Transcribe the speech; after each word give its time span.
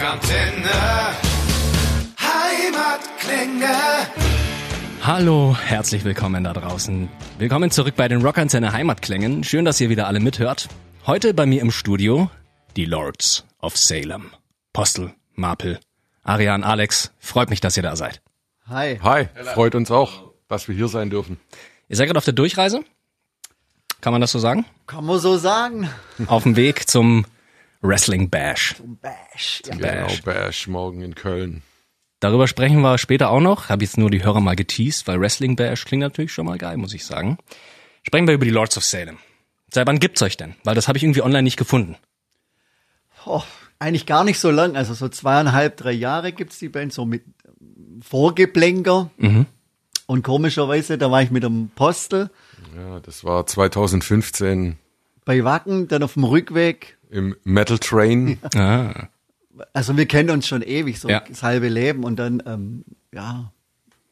Rockantenne. 0.00 1.14
Heimatklänge. 2.18 3.76
Hallo, 5.02 5.54
herzlich 5.62 6.04
willkommen 6.04 6.42
da 6.42 6.54
draußen. 6.54 7.10
Willkommen 7.36 7.70
zurück 7.70 7.96
bei 7.96 8.08
den 8.08 8.22
Rockantenne 8.22 8.72
Heimatklängen. 8.72 9.44
Schön, 9.44 9.66
dass 9.66 9.78
ihr 9.78 9.90
wieder 9.90 10.06
alle 10.06 10.20
mithört. 10.20 10.68
Heute 11.06 11.34
bei 11.34 11.44
mir 11.44 11.60
im 11.60 11.70
Studio 11.70 12.30
die 12.76 12.86
Lords 12.86 13.44
of 13.60 13.76
Salem. 13.76 14.30
Postel, 14.72 15.12
Marpel, 15.34 15.78
Arian, 16.22 16.64
Alex. 16.64 17.12
Freut 17.18 17.50
mich, 17.50 17.60
dass 17.60 17.76
ihr 17.76 17.82
da 17.82 17.94
seid. 17.94 18.22
Hi. 18.68 18.98
Hi, 19.02 19.28
freut 19.52 19.74
uns 19.74 19.90
auch, 19.90 20.32
dass 20.48 20.66
wir 20.66 20.74
hier 20.74 20.88
sein 20.88 21.10
dürfen. 21.10 21.38
Ihr 21.90 21.96
seid 21.96 22.06
gerade 22.06 22.16
auf 22.16 22.24
der 22.24 22.32
Durchreise? 22.32 22.84
Kann 24.00 24.14
man 24.14 24.22
das 24.22 24.32
so 24.32 24.38
sagen? 24.38 24.64
Kann 24.86 25.04
man 25.04 25.18
so 25.18 25.36
sagen. 25.36 25.90
Auf 26.26 26.44
dem 26.44 26.56
Weg 26.56 26.88
zum 26.88 27.26
Wrestling 27.82 28.28
Bash. 28.28 28.74
Bash. 29.00 29.62
Ja. 29.66 29.74
Genau, 29.74 30.06
Bash. 30.06 30.22
Bash 30.22 30.68
morgen 30.68 31.00
in 31.02 31.14
Köln. 31.14 31.62
Darüber 32.20 32.46
sprechen 32.46 32.80
wir 32.82 32.98
später 32.98 33.30
auch 33.30 33.40
noch. 33.40 33.70
Habe 33.70 33.82
jetzt 33.82 33.96
nur 33.96 34.10
die 34.10 34.22
Hörer 34.22 34.40
mal 34.40 34.56
geteased, 34.56 35.06
weil 35.08 35.20
Wrestling 35.20 35.56
Bash 35.56 35.86
klingt 35.86 36.02
natürlich 36.02 36.32
schon 36.32 36.44
mal 36.46 36.58
geil, 36.58 36.76
muss 36.76 36.92
ich 36.92 37.06
sagen. 37.06 37.38
Sprechen 38.02 38.26
wir 38.26 38.34
über 38.34 38.44
die 38.44 38.50
Lords 38.50 38.76
of 38.76 38.84
Salem. 38.84 39.18
Seit 39.72 39.86
wann 39.86 39.98
gibt's 40.00 40.20
euch 40.20 40.36
denn? 40.36 40.54
Weil 40.64 40.74
das 40.74 40.88
habe 40.88 40.98
ich 40.98 41.04
irgendwie 41.04 41.22
online 41.22 41.44
nicht 41.44 41.56
gefunden. 41.56 41.96
Oh, 43.24 43.42
eigentlich 43.78 44.04
gar 44.04 44.24
nicht 44.24 44.38
so 44.38 44.50
lang. 44.50 44.76
Also 44.76 44.92
so 44.92 45.08
zweieinhalb, 45.08 45.76
drei 45.78 45.92
Jahre 45.92 46.32
gibt's 46.32 46.58
die 46.58 46.68
Band, 46.68 46.92
so 46.92 47.06
mit 47.06 47.24
ähm, 47.46 48.00
Vorgeblänker. 48.02 49.10
Und 50.06 50.22
komischerweise, 50.22 50.98
da 50.98 51.10
war 51.10 51.22
ich 51.22 51.30
mit 51.30 51.44
dem 51.44 51.70
Postel 51.74 52.30
Ja, 52.76 53.00
das 53.00 53.24
war 53.24 53.46
2015 53.46 54.76
bei 55.24 55.44
Wacken, 55.44 55.86
dann 55.88 56.02
auf 56.02 56.14
dem 56.14 56.24
Rückweg. 56.24 56.98
Im 57.10 57.36
Metal 57.44 57.78
Train. 57.78 58.38
Ah. 58.54 59.08
Also 59.72 59.96
wir 59.96 60.06
kennen 60.06 60.30
uns 60.30 60.46
schon 60.46 60.62
ewig, 60.62 61.00
so 61.00 61.08
Ja. 61.08 61.20
das 61.28 61.42
halbe 61.42 61.68
Leben. 61.68 62.04
Und 62.04 62.16
dann, 62.16 62.42
ähm, 62.46 62.84
ja, 63.12 63.52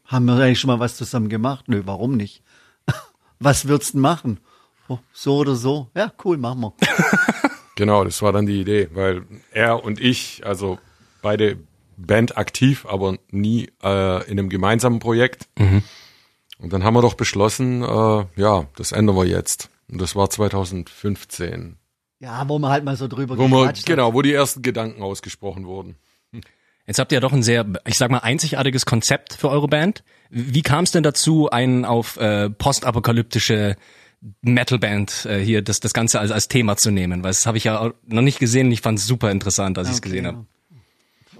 haben 0.04 0.24
wir 0.26 0.34
eigentlich 0.34 0.60
schon 0.60 0.68
mal 0.68 0.80
was 0.80 0.96
zusammen 0.96 1.28
gemacht. 1.28 1.66
Nö, 1.68 1.82
warum 1.84 2.16
nicht? 2.16 2.42
was 3.38 3.68
würdest 3.68 3.90
du 3.90 3.96
denn 3.98 4.02
machen? 4.02 4.40
Oh, 4.88 4.98
so 5.12 5.36
oder 5.38 5.54
so? 5.54 5.90
Ja, 5.94 6.12
cool, 6.24 6.36
machen 6.36 6.60
wir. 6.60 6.72
Genau, 7.76 8.02
das 8.02 8.22
war 8.22 8.32
dann 8.32 8.46
die 8.46 8.60
Idee, 8.60 8.88
weil 8.92 9.22
er 9.52 9.84
und 9.84 10.00
ich, 10.00 10.42
also 10.44 10.80
beide 11.22 11.58
Band 11.96 12.36
aktiv, 12.36 12.84
aber 12.86 13.18
nie 13.30 13.70
äh, 13.84 14.24
in 14.28 14.36
einem 14.36 14.48
gemeinsamen 14.48 14.98
Projekt. 14.98 15.46
Und 16.58 16.72
dann 16.72 16.82
haben 16.82 16.94
wir 16.94 17.02
doch 17.02 17.14
beschlossen, 17.14 17.82
äh, 17.84 18.24
ja, 18.34 18.66
das 18.74 18.90
ändern 18.90 19.14
wir 19.14 19.26
jetzt. 19.26 19.70
Und 19.88 20.00
das 20.00 20.16
war 20.16 20.28
2015. 20.28 21.76
Ja, 22.20 22.48
wo 22.48 22.58
man 22.58 22.70
halt 22.70 22.84
mal 22.84 22.96
so 22.96 23.06
drüber 23.08 23.38
Wo 23.38 23.66
hat. 23.66 23.84
genau, 23.86 24.12
wo 24.14 24.22
die 24.22 24.32
ersten 24.32 24.62
Gedanken 24.62 25.02
ausgesprochen 25.02 25.66
wurden. 25.66 25.96
Jetzt 26.86 26.98
habt 26.98 27.12
ihr 27.12 27.16
ja 27.16 27.20
doch 27.20 27.32
ein 27.32 27.42
sehr, 27.42 27.66
ich 27.86 27.96
sag 27.98 28.10
mal, 28.10 28.18
einzigartiges 28.18 28.86
Konzept 28.86 29.34
für 29.34 29.50
eure 29.50 29.68
Band. 29.68 30.02
Wie 30.30 30.62
kam 30.62 30.84
es 30.84 30.90
denn 30.90 31.02
dazu, 31.02 31.50
einen 31.50 31.84
auf 31.84 32.16
äh, 32.16 32.48
postapokalyptische 32.50 33.76
Metalband 34.40 35.26
äh, 35.26 35.38
hier 35.38 35.62
das, 35.62 35.80
das 35.80 35.92
Ganze 35.92 36.18
als, 36.18 36.30
als 36.30 36.48
Thema 36.48 36.76
zu 36.76 36.90
nehmen? 36.90 37.22
Weil 37.22 37.30
das 37.30 37.46
habe 37.46 37.58
ich 37.58 37.64
ja 37.64 37.78
auch 37.78 37.92
noch 38.06 38.22
nicht 38.22 38.38
gesehen 38.38 38.66
und 38.68 38.72
ich 38.72 38.80
fand 38.80 38.98
es 38.98 39.06
super 39.06 39.30
interessant, 39.30 39.78
als 39.78 39.88
ich 39.88 39.94
es 39.94 40.00
Okay, 40.00 40.08
gesehen 40.08 40.26
habe. 40.26 40.46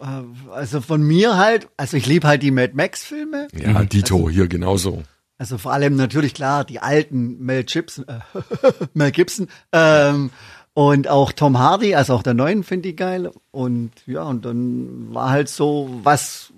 Äh, 0.01 0.51
Also 0.53 0.81
von 0.81 1.03
mir 1.03 1.37
halt, 1.37 1.69
also 1.77 1.97
ich 1.97 2.07
liebe 2.07 2.27
halt 2.29 2.43
die 2.43 2.51
Mad 2.51 2.75
Max 2.75 3.05
Filme. 3.05 3.49
Ja, 3.53 3.83
Dito 3.85 4.29
hier 4.31 4.49
genauso. 4.49 5.03
Also 5.39 5.57
vor 5.57 5.73
allem 5.73 5.95
natürlich 5.97 6.35
klar 6.35 6.65
die 6.65 6.81
alten 6.81 7.39
Mel 7.39 7.63
Gibson, 7.65 8.05
äh, 8.09 8.19
Mel 8.95 9.13
Gibson 9.13 9.47
ähm, 9.73 10.31
und 10.79 11.09
auch 11.09 11.33
Tom 11.33 11.59
Hardy, 11.59 11.97
also 11.97 12.15
auch 12.15 12.23
der 12.23 12.35
neuen 12.35 12.63
finde 12.63 12.91
ich 12.91 12.97
geil. 12.97 13.33
Und 13.51 13.91
ja, 14.07 14.23
und 14.23 14.45
dann 14.45 15.13
war 15.13 15.31
halt 15.31 15.49
so 15.49 15.91
was, 16.05 16.53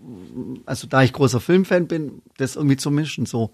also 0.66 0.86
da 0.86 1.02
ich 1.02 1.14
großer 1.14 1.40
Filmfan 1.40 1.86
bin, 1.86 2.20
das 2.36 2.54
irgendwie 2.56 2.76
zu 2.76 2.91
mischen, 2.91 3.24
so 3.24 3.50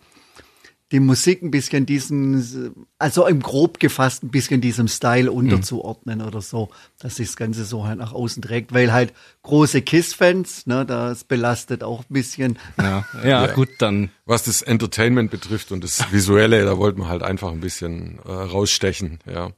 die 0.90 0.98
Musik 0.98 1.40
ein 1.42 1.52
bisschen 1.52 1.86
diesen, 1.86 2.74
also 2.98 3.28
im 3.28 3.42
grob 3.42 3.78
gefasst 3.78 4.24
ein 4.24 4.30
bisschen 4.30 4.60
diesem 4.60 4.88
Style 4.88 5.30
unterzuordnen 5.30 6.20
oder 6.20 6.40
so, 6.40 6.70
dass 6.98 7.14
sich 7.14 7.28
das 7.28 7.36
Ganze 7.36 7.64
so 7.64 7.86
halt 7.86 8.00
nach 8.00 8.12
außen 8.12 8.42
trägt, 8.42 8.74
weil 8.74 8.92
halt 8.92 9.12
große 9.44 9.82
Kiss-Fans, 9.82 10.66
ne, 10.66 10.84
das 10.84 11.22
belastet 11.22 11.84
auch 11.84 12.00
ein 12.00 12.12
bisschen. 12.12 12.58
Ja, 12.76 13.04
ja, 13.22 13.46
Ja. 13.46 13.52
gut, 13.52 13.68
dann 13.78 14.10
Was 14.24 14.42
das 14.42 14.62
Entertainment 14.62 15.30
betrifft 15.30 15.70
und 15.70 15.84
das 15.84 16.10
Visuelle, 16.10 16.64
da 16.64 16.76
wollten 16.76 17.02
wir 17.02 17.08
halt 17.08 17.22
einfach 17.22 17.52
ein 17.52 17.60
bisschen 17.60 18.18
äh, 18.26 18.32
rausstechen, 18.32 19.20
ja. 19.32 19.50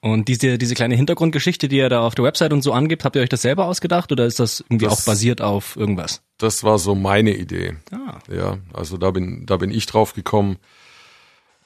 Und 0.00 0.28
diese, 0.28 0.58
diese 0.58 0.74
kleine 0.76 0.94
Hintergrundgeschichte, 0.94 1.66
die 1.68 1.78
ihr 1.78 1.88
da 1.88 2.02
auf 2.06 2.14
der 2.14 2.24
Website 2.24 2.52
und 2.52 2.62
so 2.62 2.72
angibt, 2.72 3.04
habt 3.04 3.16
ihr 3.16 3.22
euch 3.22 3.28
das 3.28 3.42
selber 3.42 3.66
ausgedacht 3.66 4.12
oder 4.12 4.26
ist 4.26 4.38
das 4.38 4.60
irgendwie 4.60 4.84
Das- 4.84 5.00
auch 5.00 5.04
basiert 5.04 5.40
auf 5.42 5.74
irgendwas? 5.76 6.22
Das 6.38 6.62
war 6.62 6.78
so 6.78 6.94
meine 6.94 7.34
Idee. 7.34 7.76
Ah. 7.90 8.18
Ja, 8.32 8.58
also 8.72 8.96
da 8.96 9.10
bin, 9.10 9.44
da 9.44 9.56
bin 9.56 9.72
ich 9.72 9.86
drauf 9.86 10.14
gekommen. 10.14 10.58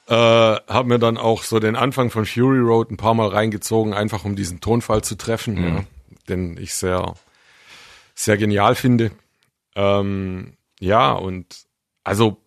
Äh, 0.07 0.13
hab 0.15 0.85
mir 0.87 0.97
dann 0.99 1.17
auch 1.17 1.43
so 1.43 1.59
den 1.59 1.75
Anfang 1.75 2.09
von 2.09 2.25
Fury 2.25 2.59
Road 2.59 2.89
ein 2.91 2.97
paar 2.97 3.13
Mal 3.13 3.29
reingezogen, 3.29 3.93
einfach 3.93 4.25
um 4.25 4.35
diesen 4.35 4.59
Tonfall 4.59 5.03
zu 5.03 5.15
treffen, 5.15 5.63
ja, 5.63 5.83
den 6.27 6.57
ich 6.57 6.73
sehr, 6.73 7.13
sehr 8.15 8.37
genial 8.37 8.75
finde. 8.75 9.11
Ähm, 9.75 10.53
ja, 10.79 11.13
und 11.13 11.45
also 12.03 12.37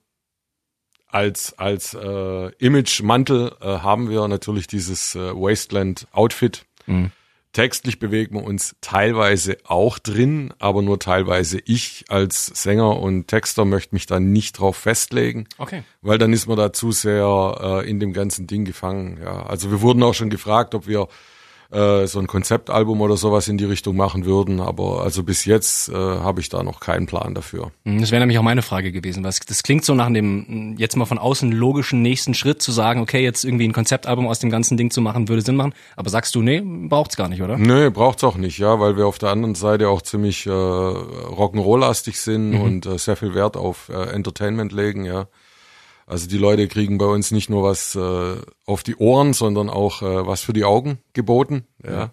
als, 1.08 1.58
als 1.58 1.94
äh, 1.94 2.48
Image-Mantel 2.58 3.52
äh, 3.60 3.66
haben 3.66 4.10
wir 4.10 4.26
natürlich 4.28 4.66
dieses 4.66 5.14
äh, 5.14 5.32
Wasteland-Outfit. 5.34 6.64
Textlich 7.52 7.98
bewegen 7.98 8.36
wir 8.36 8.44
uns 8.44 8.76
teilweise 8.82 9.56
auch 9.64 9.98
drin, 9.98 10.52
aber 10.58 10.82
nur 10.82 10.98
teilweise. 11.00 11.58
Ich 11.64 12.04
als 12.08 12.46
Sänger 12.46 13.00
und 13.00 13.28
Texter 13.28 13.64
möchte 13.64 13.94
mich 13.94 14.04
da 14.04 14.20
nicht 14.20 14.58
drauf 14.58 14.76
festlegen, 14.76 15.48
Okay. 15.56 15.82
weil 16.02 16.18
dann 16.18 16.34
ist 16.34 16.46
man 16.48 16.58
da 16.58 16.72
zu 16.74 16.92
sehr 16.92 17.82
äh, 17.82 17.88
in 17.88 17.98
dem 17.98 18.12
ganzen 18.12 18.46
Ding 18.46 18.66
gefangen. 18.66 19.18
Ja, 19.22 19.46
also 19.46 19.70
wir 19.70 19.80
wurden 19.80 20.02
auch 20.02 20.12
schon 20.14 20.28
gefragt, 20.28 20.74
ob 20.74 20.86
wir 20.86 21.08
äh, 21.76 22.06
so 22.06 22.18
ein 22.18 22.26
Konzeptalbum 22.26 23.00
oder 23.00 23.16
sowas 23.16 23.48
in 23.48 23.58
die 23.58 23.64
Richtung 23.66 23.96
machen 23.96 24.24
würden, 24.24 24.60
aber 24.60 25.02
also 25.02 25.22
bis 25.22 25.44
jetzt 25.44 25.88
äh, 25.88 25.94
habe 25.94 26.40
ich 26.40 26.48
da 26.48 26.62
noch 26.62 26.80
keinen 26.80 27.06
Plan 27.06 27.34
dafür. 27.34 27.70
Hm, 27.84 28.00
Das 28.00 28.10
wäre 28.10 28.20
nämlich 28.20 28.38
auch 28.38 28.42
meine 28.42 28.62
Frage 28.62 28.92
gewesen, 28.92 29.22
weil 29.22 29.30
es- 29.30 29.40
das 29.40 29.62
klingt 29.62 29.84
so 29.84 29.94
nach 29.94 30.10
dem 30.12 30.74
jetzt 30.78 30.96
mal 30.96 31.04
von 31.04 31.18
außen 31.18 31.52
logischen 31.52 32.02
nächsten 32.02 32.34
Schritt 32.34 32.62
zu 32.62 32.72
sagen, 32.72 33.00
okay, 33.00 33.22
jetzt 33.22 33.44
irgendwie 33.44 33.68
ein 33.68 33.72
Konzeptalbum 33.72 34.26
aus 34.26 34.38
dem 34.38 34.50
ganzen 34.50 34.76
Ding 34.76 34.90
zu 34.90 35.00
machen, 35.00 35.28
würde 35.28 35.42
Sinn 35.42 35.56
machen. 35.56 35.74
Aber 35.96 36.08
sagst 36.10 36.34
du, 36.34 36.42
nee, 36.42 36.60
braucht's 36.64 37.16
gar 37.16 37.28
nicht, 37.28 37.42
oder? 37.42 37.58
Nee, 37.58 37.90
braucht's 37.90 38.24
auch 38.24 38.36
nicht, 38.36 38.58
ja, 38.58 38.80
weil 38.80 38.96
wir 38.96 39.06
auf 39.06 39.18
der 39.18 39.30
anderen 39.30 39.54
Seite 39.54 39.88
auch 39.88 40.00
ziemlich 40.02 40.46
äh, 40.46 40.50
Rock'n'Roll-lastig 40.50 42.20
sind 42.20 42.54
und 42.60 42.86
äh, 42.86 42.98
sehr 42.98 43.16
viel 43.16 43.34
Wert 43.34 43.56
auf 43.56 43.88
äh, 43.88 44.10
Entertainment 44.12 44.72
legen, 44.72 45.04
ja. 45.04 45.26
Also 46.06 46.28
die 46.28 46.38
Leute 46.38 46.68
kriegen 46.68 46.98
bei 46.98 47.06
uns 47.06 47.32
nicht 47.32 47.50
nur 47.50 47.64
was 47.64 47.96
äh, 47.96 48.36
auf 48.64 48.82
die 48.84 48.96
Ohren, 48.96 49.32
sondern 49.32 49.68
auch 49.68 50.02
äh, 50.02 50.26
was 50.26 50.42
für 50.42 50.52
die 50.52 50.64
Augen 50.64 50.98
geboten, 51.12 51.66
ja. 51.84 52.10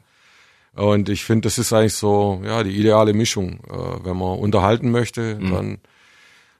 Und 0.75 1.07
ich 1.07 1.23
finde, 1.23 1.45
das 1.45 1.59
ist 1.59 1.71
eigentlich 1.71 1.93
so, 1.93 2.41
ja, 2.43 2.63
die 2.63 2.75
ideale 2.75 3.13
Mischung. 3.13 3.59
Äh, 3.69 4.05
wenn 4.05 4.17
man 4.17 4.39
unterhalten 4.39 4.89
möchte, 4.89 5.35
dann 5.35 5.77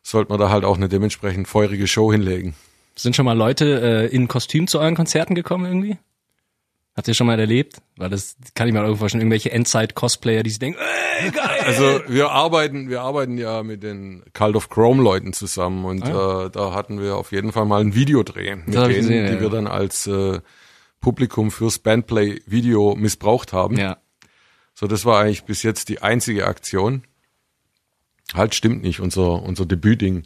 sollte 0.04 0.32
man 0.32 0.40
da 0.40 0.50
halt 0.50 0.66
auch 0.66 0.78
eine 0.78 0.90
dementsprechend 0.90 1.48
feurige 1.48 1.88
Show 1.88 2.12
hinlegen. 2.12 2.54
Sind 2.96 3.16
schon 3.16 3.26
mal 3.26 3.36
Leute 3.36 3.82
äh, 3.82 4.16
in 4.16 4.28
Kostüm 4.28 4.68
zu 4.68 4.80
euren 4.80 4.96
Konzerten 4.96 5.34
gekommen 5.34 5.66
irgendwie? 5.66 5.98
Habt 6.96 7.08
ihr 7.08 7.16
schon 7.16 7.26
mal 7.26 7.40
erlebt? 7.40 7.78
Weil 7.98 8.10
das 8.10 8.36
kann 8.54 8.68
ich 8.68 8.74
mir 8.74 8.80
irgendwo 8.80 9.00
vorstellen, 9.00 9.22
irgendwelche 9.22 9.52
Endzeit-Cosplayer, 9.52 10.44
die 10.44 10.52
sich 10.52 10.60
denken, 10.60 10.80
ey, 11.20 11.32
geil! 11.32 11.60
Also 11.66 12.02
wir 12.08 12.30
arbeiten, 12.30 12.88
wir 12.90 13.02
arbeiten 13.02 13.38
ja 13.38 13.64
mit 13.64 13.82
den 13.82 14.24
Cult 14.34 14.56
of 14.56 14.70
Chrome 14.70 15.02
Leuten 15.02 15.34
zusammen 15.34 15.86
und 15.86 16.04
Ah, 16.04 16.46
äh, 16.46 16.50
da 16.52 16.74
hatten 16.74 17.00
wir 17.02 17.16
auf 17.16 17.32
jeden 17.32 17.52
Fall 17.52 17.66
mal 17.66 17.82
ein 17.82 17.96
Videodreh 17.96 18.58
mit 18.58 18.76
denen, 18.76 18.88
gesehen, 18.90 19.26
die 19.28 19.34
ja, 19.34 19.42
wir 19.42 19.50
dann 19.50 19.66
als 19.66 20.06
äh, 20.06 20.40
Publikum 21.00 21.50
fürs 21.50 21.80
Bandplay 21.80 22.42
Video 22.46 22.96
missbraucht 22.96 23.54
haben. 23.54 23.78
Ja. 23.78 23.98
So, 24.76 24.86
das 24.86 25.04
war 25.04 25.20
eigentlich 25.20 25.46
bis 25.46 25.64
jetzt 25.64 25.90
die 25.90 26.02
einzige 26.02 26.46
Aktion. 26.46 27.04
Halt 28.36 28.54
stimmt 28.54 28.84
nicht, 28.84 29.00
unser 29.00 29.42
unser 29.42 29.66
Debütding. 29.66 30.24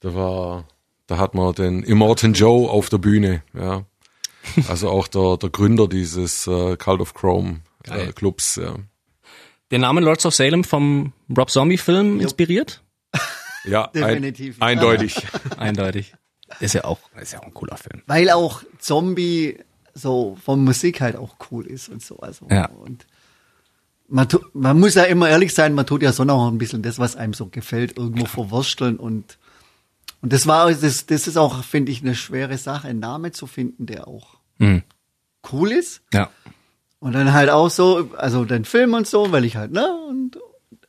Da 0.00 0.14
war, 0.14 0.66
da 1.06 1.18
hat 1.18 1.34
man 1.34 1.54
den 1.54 1.82
Immortan 1.82 2.32
Joe 2.32 2.68
auf 2.70 2.88
der 2.88 2.98
Bühne, 2.98 3.42
ja. 3.52 3.84
Also 4.68 4.90
auch 4.90 5.08
der 5.08 5.36
der 5.36 5.50
Gründer 5.50 5.88
dieses 5.88 6.46
äh, 6.46 6.76
Cult 6.76 7.00
of 7.00 7.14
Chrome 7.14 7.60
äh. 7.84 8.12
Clubs, 8.12 8.56
ja. 8.56 8.76
Der 9.70 9.78
Name 9.78 10.00
Lords 10.00 10.26
of 10.26 10.34
Salem 10.34 10.64
vom 10.64 11.12
Rob 11.36 11.50
Zombie 11.50 11.78
Film 11.78 12.20
inspiriert? 12.20 12.82
Ja, 13.66 13.86
Definitiv. 13.86 14.60
Ein, 14.60 14.76
eindeutig. 14.76 15.26
Eindeutig. 15.56 16.14
Ist 16.60 16.74
ja 16.74 16.84
auch, 16.84 16.98
ist 17.18 17.32
ja 17.32 17.40
auch 17.40 17.44
ein 17.44 17.54
cooler 17.54 17.78
Film. 17.78 18.02
Weil 18.06 18.28
auch 18.28 18.62
Zombie 18.78 19.56
so 19.94 20.36
von 20.44 20.62
Musik 20.62 21.00
halt 21.00 21.16
auch 21.16 21.36
cool 21.50 21.66
ist 21.66 21.88
und 21.88 22.02
so. 22.02 22.18
Also, 22.18 22.46
Ja. 22.50 22.66
Und 22.68 23.06
man, 24.06 24.28
tu, 24.28 24.38
man 24.52 24.78
muss 24.78 24.96
ja 24.96 25.04
immer 25.04 25.30
ehrlich 25.30 25.54
sein, 25.54 25.72
man 25.72 25.86
tut 25.86 26.02
ja 26.02 26.12
schon 26.12 26.28
auch 26.28 26.46
ein 26.48 26.58
bisschen 26.58 26.82
das, 26.82 26.98
was 26.98 27.16
einem 27.16 27.32
so 27.32 27.46
gefällt, 27.46 27.96
irgendwo 27.96 28.26
verwursteln 28.26 28.98
und 28.98 29.38
und 30.20 30.32
das 30.32 30.46
war, 30.46 30.72
das, 30.72 31.04
das 31.04 31.26
ist 31.26 31.36
auch, 31.36 31.62
finde 31.62 31.92
ich, 31.92 32.00
eine 32.00 32.14
schwere 32.14 32.56
Sache, 32.56 32.88
einen 32.88 32.98
Namen 32.98 33.34
zu 33.34 33.46
finden, 33.46 33.84
der 33.84 34.08
auch 34.08 34.33
Mhm. 34.58 34.82
cool 35.52 35.72
ist. 35.72 36.02
Ja. 36.12 36.30
Und 37.00 37.12
dann 37.12 37.32
halt 37.32 37.50
auch 37.50 37.68
so, 37.68 38.10
also 38.16 38.44
den 38.44 38.64
Film 38.64 38.94
und 38.94 39.06
so, 39.06 39.30
weil 39.32 39.44
ich 39.44 39.56
halt, 39.56 39.72
ne, 39.72 39.86
und, 40.08 40.38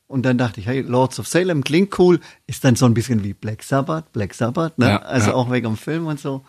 und 0.08 0.24
dann 0.24 0.38
dachte 0.38 0.60
ich, 0.62 0.66
hey, 0.68 0.82
Lords 0.82 1.20
of 1.20 1.28
Salem 1.28 1.64
klingt 1.64 1.98
cool, 2.00 2.20
ist 2.48 2.64
dann 2.64 2.76
so 2.78 2.86
ein 2.86 2.94
bisschen 2.94 3.24
wie 3.24 3.34
Black 3.34 3.64
Sabbath, 3.64 4.12
Black 4.14 4.34
Sabbath, 4.34 4.78
ne, 4.80 4.88
Ja, 4.88 4.98
also 5.00 5.32
ja. 5.32 5.34
auch 5.36 5.52
wegen 5.52 5.66
dem 5.66 5.78
Film 5.78 6.08
und 6.08 6.20
so. 6.20 6.46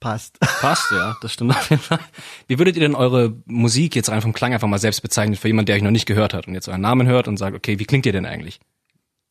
Passt. 0.00 0.38
Passt, 0.40 0.90
ja, 0.90 1.16
das 1.22 1.32
stimmt 1.32 1.52
auf 1.52 1.70
jeden 1.70 1.80
Fall. 1.82 2.00
Wie 2.48 2.58
würdet 2.58 2.76
ihr 2.76 2.80
denn 2.82 2.94
eure 2.94 3.34
Musik 3.46 3.94
jetzt 3.96 4.10
rein 4.10 4.20
vom 4.20 4.32
Klang 4.34 4.52
einfach 4.52 4.68
mal 4.68 4.78
selbst 4.78 5.00
bezeichnen 5.02 5.36
für 5.36 5.46
jemanden, 5.48 5.66
der 5.66 5.76
euch 5.76 5.82
noch 5.82 5.90
nicht 5.92 6.04
gehört 6.06 6.34
hat 6.34 6.46
und 6.48 6.54
jetzt 6.54 6.68
euren 6.68 6.80
Namen 6.82 7.06
hört 7.06 7.26
und 7.28 7.36
sagt, 7.38 7.56
okay, 7.56 7.78
wie 7.78 7.84
klingt 7.86 8.04
ihr 8.06 8.12
denn 8.12 8.26
eigentlich? 8.26 8.60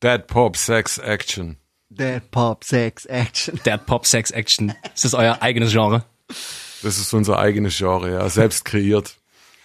Dead 0.02 0.26
Pop, 0.26 0.56
Sex, 0.56 0.98
Action. 0.98 1.58
Dead 1.90 2.22
Pop, 2.32 2.64
Sex, 2.64 3.04
Action. 3.06 3.60
Dead 3.64 3.84
Pop 3.86 4.04
Sex 4.06 4.30
Action. 4.32 4.72
Ist 4.94 5.04
das 5.04 5.14
euer 5.14 5.42
eigenes 5.42 5.70
Genre? 5.70 6.04
Das 6.84 6.98
ist 6.98 7.12
unser 7.14 7.38
eigenes 7.38 7.76
Genre, 7.76 8.12
ja, 8.12 8.28
selbst 8.28 8.64
kreiert. 8.64 9.16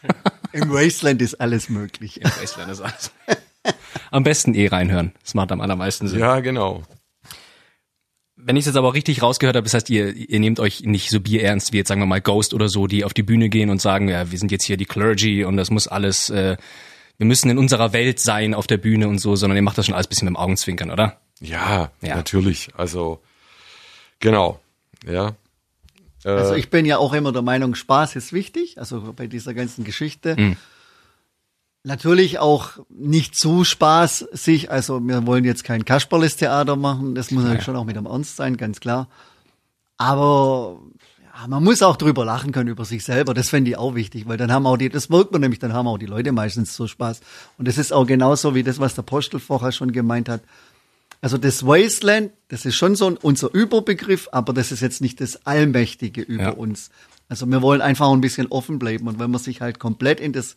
Im 0.54 0.72
Wasteland 0.72 1.22
ist 1.22 1.36
alles 1.36 1.70
möglich. 1.70 2.22
Im 2.22 2.30
Wasteland 2.30 2.72
ist 2.72 2.82
alles. 2.82 3.12
Am 4.12 4.24
besten 4.24 4.54
eh 4.56 4.68
reinhören. 4.68 5.14
Das 5.22 5.34
macht 5.34 5.52
am 5.52 5.62
allermeisten 5.62 6.08
Sinn. 6.08 6.20
Ja, 6.20 6.40
genau. 6.40 6.84
Wenn 8.38 8.56
ich 8.56 8.62
es 8.62 8.68
jetzt 8.68 8.78
aber 8.78 8.88
auch 8.88 8.94
richtig 8.94 9.22
rausgehört 9.22 9.56
habe, 9.58 9.66
das 9.66 9.74
heißt, 9.74 9.90
ihr, 9.90 10.16
ihr 10.16 10.40
nehmt 10.40 10.60
euch 10.62 10.82
nicht 10.82 11.10
so 11.10 11.20
bierernst 11.20 11.74
wie 11.74 11.78
jetzt 11.78 11.90
sagen 11.90 12.02
wir 12.02 12.06
mal 12.06 12.22
Ghost 12.22 12.54
oder 12.54 12.70
so, 12.70 12.88
die 12.88 13.04
auf 13.04 13.14
die 13.14 13.22
Bühne 13.22 13.50
gehen 13.50 13.70
und 13.70 13.82
sagen, 13.82 14.08
ja, 14.08 14.32
wir 14.32 14.40
sind 14.40 14.52
jetzt 14.52 14.64
hier 14.64 14.78
die 14.78 14.86
Clergy 14.86 15.44
und 15.44 15.58
das 15.58 15.70
muss 15.70 15.88
alles, 15.90 16.30
äh, 16.30 16.56
wir 17.18 17.26
müssen 17.26 17.50
in 17.50 17.58
unserer 17.58 17.92
Welt 17.92 18.20
sein 18.20 18.54
auf 18.54 18.66
der 18.66 18.78
Bühne 18.78 19.10
und 19.10 19.20
so, 19.20 19.36
sondern 19.36 19.58
ihr 19.58 19.62
macht 19.62 19.78
das 19.78 19.86
schon 19.86 19.94
alles 19.96 20.08
bisschen 20.08 20.26
mit 20.28 20.36
dem 20.36 20.38
Augenzwinkern, 20.38 20.90
oder? 20.90 21.20
Ja, 21.42 21.92
Ja. 22.02 22.16
natürlich. 22.16 22.70
Also, 22.78 23.22
genau. 24.22 24.60
Ja. 25.06 25.36
Äh, 26.24 26.30
Also 26.30 26.54
ich 26.56 26.70
bin 26.70 26.86
ja 26.86 26.98
auch 26.98 27.14
immer 27.14 27.32
der 27.32 27.42
Meinung, 27.42 27.76
Spaß 27.76 28.16
ist 28.16 28.34
wichtig, 28.34 28.78
also 28.78 29.14
bei 29.16 29.28
dieser 29.28 29.54
ganzen 29.54 29.84
Geschichte. 29.84 30.36
Mhm. 30.38 30.58
Natürlich 31.84 32.40
auch 32.40 32.72
nicht 32.90 33.36
zu 33.36 33.64
spaßig, 33.64 34.70
also 34.70 35.00
wir 35.00 35.26
wollen 35.26 35.46
jetzt 35.46 35.64
kein 35.64 35.86
Kasperles-Theater 35.86 36.76
machen, 36.76 37.16
das 37.16 37.32
muss 37.32 37.44
natürlich 37.44 37.64
schon 37.64 37.78
auch 37.78 37.86
mit 37.86 37.96
dem 37.96 38.06
Ernst 38.06 38.36
sein, 38.36 38.58
ganz 38.58 38.82
klar. 38.82 39.08
Aber 39.98 40.78
ja, 41.24 41.48
man 41.48 41.64
muss 41.64 41.82
auch 41.82 41.96
drüber 41.96 42.26
lachen 42.26 42.52
können 42.52 42.68
über 42.68 42.84
sich 42.84 43.06
selber, 43.06 43.34
das 43.34 43.48
fände 43.48 43.72
ich 43.72 43.78
auch 43.78 43.96
wichtig, 43.96 44.28
weil 44.28 44.36
dann 44.36 44.52
haben 44.52 44.66
auch 44.66 44.76
die, 44.76 44.90
das 44.90 45.10
wirkt 45.10 45.32
man 45.32 45.40
nämlich, 45.40 45.60
dann 45.60 45.72
haben 45.72 45.88
auch 45.88 45.98
die 45.98 46.06
Leute 46.06 46.34
meistens 46.34 46.76
so 46.76 46.86
Spaß. 46.86 47.22
Und 47.58 47.68
das 47.68 47.78
ist 47.78 47.94
auch 47.94 48.06
genauso 48.06 48.56
wie 48.56 48.64
das, 48.64 48.80
was 48.80 48.96
der 48.96 49.04
Postel 49.04 49.40
vorher 49.40 49.72
schon 49.72 49.94
gemeint 49.94 50.28
hat. 50.28 50.42
Also 51.22 51.38
das 51.38 51.66
Wasteland, 51.66 52.32
das 52.48 52.66
ist 52.66 52.76
schon 52.76 52.96
so 52.96 53.08
ein, 53.08 53.18
unser 53.18 53.54
Überbegriff, 53.54 54.30
aber 54.32 54.54
das 54.54 54.72
ist 54.72 54.80
jetzt 54.82 55.02
nicht 55.02 55.20
das 55.20 55.46
Allmächtige 55.46 56.22
über 56.22 56.44
Ja. 56.44 56.50
uns. 56.52 56.90
Also 57.28 57.46
wir 57.46 57.62
wollen 57.62 57.82
einfach 57.82 58.10
ein 58.10 58.22
bisschen 58.22 58.48
offen 58.48 58.80
bleiben 58.80 59.08
und 59.08 59.20
wenn 59.20 59.30
man 59.30 59.42
sich 59.42 59.62
halt 59.62 59.80
komplett 59.80 60.20
in 60.20 60.32
das, 60.34 60.56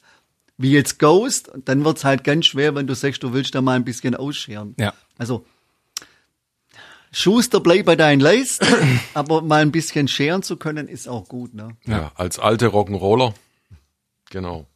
wie 0.57 0.71
jetzt 0.71 0.99
Ghost, 0.99 1.51
dann 1.65 1.85
wird's 1.85 2.05
halt 2.05 2.23
ganz 2.25 2.47
schwer, 2.47 2.75
wenn 2.75 2.87
du 2.87 2.95
sagst, 2.95 3.23
du 3.23 3.33
willst 3.33 3.55
da 3.55 3.61
mal 3.61 3.75
ein 3.77 3.85
bisschen 3.85 4.15
ausscheren. 4.15 4.75
Ja. 4.79 4.95
Also 5.19 5.45
Schuster, 7.11 7.61
bleib 7.61 7.85
bei 7.85 7.97
deinen 7.97 8.21
Leisten, 8.21 8.67
aber 9.15 9.43
mal 9.43 9.61
ein 9.63 9.73
bisschen 9.73 10.09
scheren 10.09 10.43
zu 10.43 10.57
können, 10.57 10.89
ist 10.89 11.09
auch 11.09 11.29
gut, 11.29 11.53
ne? 11.55 11.77
ja, 11.85 12.13
als 12.15 12.39
alte 12.39 12.69
Rock'n'Roller. 12.69 13.35
Genau. 14.31 14.67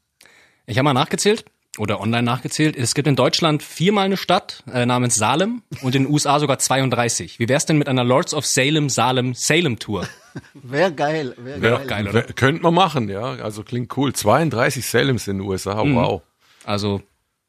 Ich 0.67 0.77
habe 0.77 0.85
mal 0.85 0.93
nachgezählt 0.93 1.45
oder 1.79 2.01
online 2.01 2.23
nachgezählt. 2.23 2.77
Es 2.77 2.95
gibt 2.95 3.07
in 3.09 3.17
Deutschland 3.17 3.63
viermal 3.63 4.07
eine 4.07 4.17
Stadt 4.17 4.63
äh, 4.73 4.87
namens 4.87 5.15
Salem 5.17 5.63
und 5.83 5.95
in 5.95 6.05
den 6.05 6.13
USA 6.13 6.39
sogar 6.41 6.59
32. 6.59 7.39
Wie 7.39 7.49
wär's 7.49 7.67
denn 7.67 7.79
mit 7.79 7.89
einer 7.89 8.05
Lords 8.05 8.35
of 8.35 8.47
Salem 8.47 8.89
Salem 8.89 9.35
Salem 9.35 9.79
Tour? 9.79 10.07
Wär 10.55 10.91
geil, 10.91 11.35
wär 11.39 11.61
Wär 11.63 11.71
geil. 11.79 11.87
geil, 11.87 12.03
oder? 12.05 12.15
Wär- 12.15 12.23
Könnte 12.35 12.63
man 12.63 12.75
machen, 12.75 13.09
ja. 13.09 13.23
Also 13.23 13.63
klingt 13.63 13.97
cool. 13.97 14.13
32 14.13 14.87
Salems 14.87 15.27
in 15.29 15.39
den 15.39 15.47
USA, 15.47 15.83
Mhm. 15.85 15.97
wow. 15.97 16.23
Also 16.65 17.01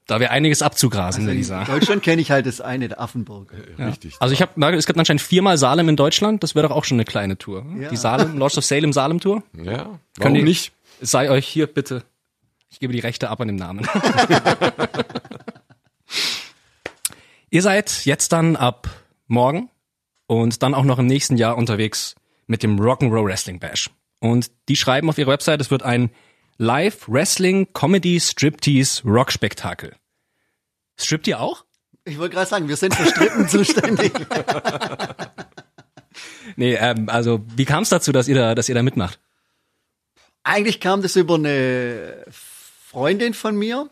da 0.06 0.22
wäre 0.22 0.32
einiges 0.32 0.62
abzugrasen, 0.62 1.24
würde 1.26 1.34
ich 1.34 1.40
In 1.40 1.44
sagen. 1.44 1.70
Deutschland 1.72 2.02
kenne 2.02 2.22
ich 2.22 2.32
halt 2.32 2.46
das 2.46 2.62
eine, 2.62 2.88
der 2.88 3.02
Affenburg. 3.02 3.52
Richtig. 3.78 4.16
Also 4.20 4.34
ich 4.34 4.42
habe, 4.42 4.76
es 4.78 4.86
gibt 4.86 4.98
anscheinend 4.98 5.22
viermal 5.22 5.58
Salem 5.58 5.90
in 5.90 5.98
Deutschland. 5.98 6.44
Das 6.44 6.56
wäre 6.56 6.66
doch 6.70 6.74
auch 6.76 6.86
schon 6.86 6.96
eine 6.96 7.04
kleine 7.04 7.38
Tour. 7.38 7.66
Ja. 7.78 7.90
Die 7.90 7.98
Salem 7.98 8.38
Lords 8.38 8.58
of 8.58 8.64
Salem 8.64 8.94
Salem 8.94 9.20
Tour. 9.20 9.44
Ja, 9.54 9.64
Könnt 9.84 10.00
warum 10.20 10.36
ihr- 10.38 10.44
nicht? 10.44 10.72
Sei 11.02 11.30
euch 11.30 11.46
hier 11.46 11.68
bitte. 11.68 12.04
Ich 12.70 12.80
gebe 12.80 12.94
die 12.94 13.00
Rechte 13.00 13.30
ab 13.30 13.42
an 13.42 13.48
dem 13.48 13.56
Namen. 13.56 13.88
Ihr 17.50 17.62
seid 17.62 18.06
jetzt 18.06 18.34
dann 18.34 18.56
ab 18.56 18.90
morgen 19.28 19.70
und 20.28 20.62
dann 20.64 20.74
auch 20.74 20.84
noch 20.84 21.00
im 21.00 21.08
nächsten 21.08 21.38
Jahr 21.38 21.58
unterwegs 21.58 22.16
mit 22.46 22.62
dem 22.64 22.78
Rock'n'Roll 22.80 23.26
Wrestling 23.26 23.60
Bash. 23.60 23.90
Und 24.20 24.52
die 24.68 24.76
schreiben 24.76 25.10
auf 25.10 25.18
ihrer 25.18 25.32
Website, 25.32 25.62
es 25.62 25.72
wird 25.72 25.84
ein 25.84 26.12
Live 26.58 27.08
Wrestling 27.08 27.72
Comedy 27.74 28.20
Striptease 28.20 29.04
Rock 29.06 29.32
Spektakel. 29.32 29.96
Strippt 30.98 31.28
ihr 31.28 31.40
auch? 31.40 31.64
Ich 32.04 32.18
wollte 32.18 32.36
gerade 32.36 32.50
sagen, 32.50 32.68
wir 32.68 32.76
sind 32.76 32.96
für 32.96 33.06
Strippen 33.06 33.48
zuständig. 33.50 34.12
Nee, 36.56 36.76
ähm, 36.76 37.10
also 37.10 37.46
wie 37.56 37.66
kam 37.66 37.84
es 37.84 37.90
dazu, 37.90 38.12
dass 38.12 38.28
ihr 38.28 38.36
da, 38.36 38.56
dass 38.56 38.70
ihr 38.70 38.76
da 38.76 38.82
mitmacht? 38.82 39.20
Eigentlich 40.44 40.80
kam 40.80 41.02
das 41.02 41.16
über 41.16 41.36
eine 41.36 42.26
Freundin 42.98 43.36
von 43.36 43.56
mir, 43.56 43.92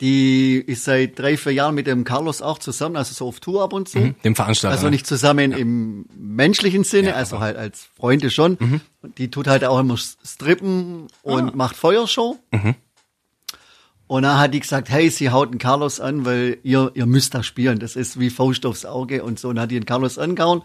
die 0.00 0.54
ist 0.54 0.84
seit 0.84 1.18
drei, 1.18 1.36
vier 1.36 1.52
Jahren 1.52 1.74
mit 1.74 1.88
dem 1.88 2.04
Carlos 2.04 2.42
auch 2.42 2.60
zusammen, 2.60 2.94
also 2.94 3.12
so 3.12 3.26
auf 3.26 3.40
Tour 3.40 3.64
ab 3.64 3.72
und 3.72 3.88
zu. 3.88 4.14
Dem 4.22 4.36
Veranstalter. 4.36 4.72
Also 4.72 4.88
nicht 4.88 5.04
zusammen 5.04 5.50
im 5.50 6.06
menschlichen 6.16 6.84
Sinne, 6.84 7.16
also 7.16 7.40
halt 7.40 7.56
als 7.56 7.88
Freunde 7.96 8.30
schon. 8.30 8.56
Und 9.02 9.18
Die 9.18 9.32
tut 9.32 9.48
halt 9.48 9.64
auch 9.64 9.80
immer 9.80 9.96
Strippen 9.96 11.08
und 11.22 11.56
macht 11.56 11.74
Feuershow. 11.74 12.38
Und 14.06 14.22
dann 14.22 14.38
hat 14.38 14.54
die 14.54 14.60
gesagt, 14.60 14.90
hey, 14.90 15.10
sie 15.10 15.30
haut 15.30 15.52
den 15.52 15.58
Carlos 15.58 15.98
an, 15.98 16.24
weil 16.24 16.58
ihr, 16.62 16.92
ihr 16.94 17.06
müsst 17.06 17.34
da 17.34 17.42
spielen. 17.42 17.80
Das 17.80 17.96
ist 17.96 18.20
wie 18.20 18.30
Faust 18.30 18.64
aufs 18.64 18.84
Auge 18.84 19.24
und 19.24 19.40
so. 19.40 19.48
Und 19.48 19.56
dann 19.56 19.64
hat 19.64 19.72
die 19.72 19.80
den 19.80 19.86
Carlos 19.86 20.18
angehauen. 20.18 20.62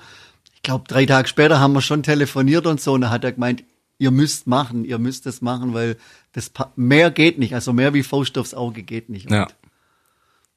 Ich 0.54 0.62
glaube, 0.62 0.84
drei 0.88 1.08
Tage 1.08 1.28
später 1.28 1.60
haben 1.60 1.74
wir 1.74 1.82
schon 1.82 2.04
telefoniert 2.04 2.68
und 2.68 2.80
so. 2.80 2.94
Und 2.94 3.02
dann 3.02 3.10
hat 3.10 3.24
er 3.24 3.32
gemeint, 3.32 3.64
ihr 3.98 4.12
müsst 4.12 4.48
machen, 4.48 4.86
ihr 4.86 4.98
müsst 5.00 5.26
das 5.26 5.42
machen, 5.42 5.74
weil 5.74 5.98
das 6.34 6.52
mehr 6.76 7.12
geht 7.12 7.38
nicht. 7.40 7.54
Also 7.54 7.74
mehr 7.74 7.94
wie 7.94 8.04
Faust 8.04 8.38
aufs 8.38 8.54
Auge 8.54 8.84
geht 8.84 9.10
nicht. 9.10 9.30
Ja. 9.32 9.48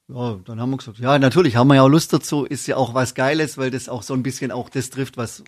Ja, 0.08 0.38
dann 0.44 0.60
haben 0.60 0.70
wir 0.70 0.76
gesagt, 0.76 0.98
ja, 0.98 1.18
natürlich 1.18 1.56
haben 1.56 1.66
wir 1.68 1.74
ja 1.76 1.82
auch 1.82 1.88
Lust 1.88 2.12
dazu, 2.12 2.44
ist 2.44 2.66
ja 2.68 2.76
auch 2.76 2.94
was 2.94 3.14
Geiles, 3.14 3.58
weil 3.58 3.72
das 3.72 3.88
auch 3.88 4.04
so 4.04 4.14
ein 4.14 4.22
bisschen 4.22 4.52
auch 4.52 4.68
das 4.68 4.88
trifft, 4.90 5.16
was 5.16 5.42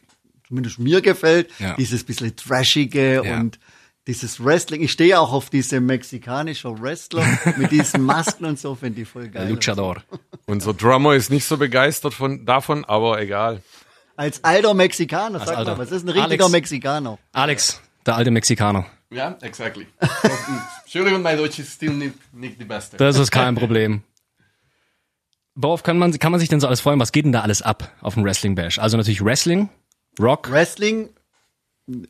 zumindest 0.48 0.80
mir 0.80 1.00
gefällt, 1.00 1.50
Ja. 1.60 1.74
dieses 1.76 2.02
bisschen 2.02 2.34
trashige 2.34 3.22
Ja. 3.24 3.38
und 3.38 3.60
dieses 4.08 4.42
Wrestling. 4.44 4.80
Ich 4.82 4.90
stehe 4.92 5.20
auch 5.20 5.32
auf 5.32 5.50
diese 5.50 5.80
mexikanische 5.80 6.76
Wrestler 6.80 7.24
mit 7.56 7.70
diesen 7.70 8.02
Masken 8.02 8.46
und 8.46 8.58
so, 8.58 8.74
finde 8.74 9.02
ich 9.02 9.08
voll 9.08 9.28
geil. 9.28 9.48
Luchador. 9.50 10.02
Unser 10.46 10.74
Drummer 10.74 11.14
ist 11.14 11.30
nicht 11.30 11.44
so 11.44 11.56
begeistert 11.56 12.14
von, 12.14 12.44
davon, 12.44 12.84
aber 12.84 13.20
egal. 13.20 13.62
Als 14.16 14.42
alter 14.42 14.74
Mexikaner, 14.74 15.38
sag 15.38 15.58
alter. 15.58 15.72
mal, 15.76 15.78
was 15.84 15.92
ist 15.92 16.02
ein 16.04 16.08
richtiger 16.08 16.44
Alex. 16.46 16.50
Mexikaner? 16.50 17.18
Alex, 17.32 17.80
der 18.08 18.16
alte 18.16 18.30
Mexikaner. 18.30 18.86
Yeah, 19.12 19.36
exactly. 19.42 19.86
Entschuldigung, 20.84 21.22
my 21.22 21.36
Deutsch 21.36 21.58
is 21.58 21.72
still 21.72 21.92
nicht, 21.92 22.14
nicht 22.34 22.60
die 22.60 22.64
beste. 22.64 22.96
Das 22.98 23.16
ist 23.18 23.30
kein 23.30 23.54
Problem. 23.54 24.02
Worauf 25.54 25.82
kann 25.82 25.98
man, 25.98 26.12
kann 26.18 26.30
man 26.30 26.38
sich 26.40 26.48
denn 26.48 26.60
so 26.60 26.66
alles 26.66 26.80
freuen? 26.80 27.00
Was 27.00 27.10
geht 27.12 27.24
denn 27.24 27.32
da 27.32 27.40
alles 27.40 27.62
ab 27.62 27.90
auf 28.00 28.14
dem 28.14 28.24
Wrestling 28.24 28.54
Bash? 28.54 28.78
Also 28.78 28.96
natürlich 28.96 29.24
Wrestling, 29.24 29.70
Rock, 30.20 30.50
Wrestling, 30.50 31.10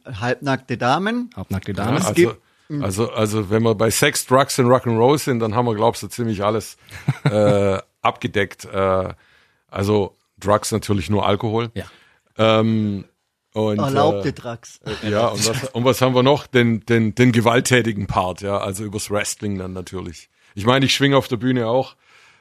halbnackte 0.05 0.77
Damen. 0.77 1.31
hauptnackte 1.37 1.71
Ja, 1.73 1.77
Damen. 1.77 1.97
also, 1.99 2.13
gibt- 2.15 2.37
also, 2.83 3.11
also, 3.13 3.49
wenn 3.49 3.63
wir 3.63 3.75
bei 3.75 3.91
Sex, 3.91 4.27
Drugs 4.27 4.59
und 4.59 4.67
Rock'n'Roll 4.67 5.19
sind, 5.19 5.41
dann 5.41 5.55
haben 5.55 5.65
wir, 5.65 5.75
glaubst 5.75 6.03
du, 6.03 6.09
ziemlich 6.09 6.45
alles 6.45 6.77
äh, 7.25 7.79
abgedeckt. 8.03 8.67
Äh, 8.67 9.15
also 9.69 10.17
Drugs 10.39 10.71
natürlich 10.71 11.09
nur 11.09 11.27
Alkohol. 11.27 11.71
Ja. 11.73 11.87
Ähm, 12.37 13.05
und, 13.55 13.79
Erlaubte 13.79 14.29
äh, 14.29 14.33
Drugs. 14.33 14.81
Ja, 15.09 15.29
und 15.29 15.49
was, 15.49 15.65
und 15.71 15.85
was 15.85 16.01
haben 16.01 16.15
wir 16.15 16.23
noch? 16.23 16.47
Den, 16.47 16.81
den, 16.87 17.15
den 17.15 17.33
gewalttätigen 17.33 18.07
Part, 18.07 18.43
ja, 18.43 18.59
also 18.59 18.85
übers 18.85 19.11
Wrestling 19.11 19.59
dann 19.59 19.73
natürlich. 19.73 20.29
Ich 20.55 20.67
meine, 20.67 20.85
ich 20.87 20.93
schwinge 20.95 21.17
auf 21.17 21.29
der 21.29 21.37
Bühne 21.37 21.67
auch 21.69 21.97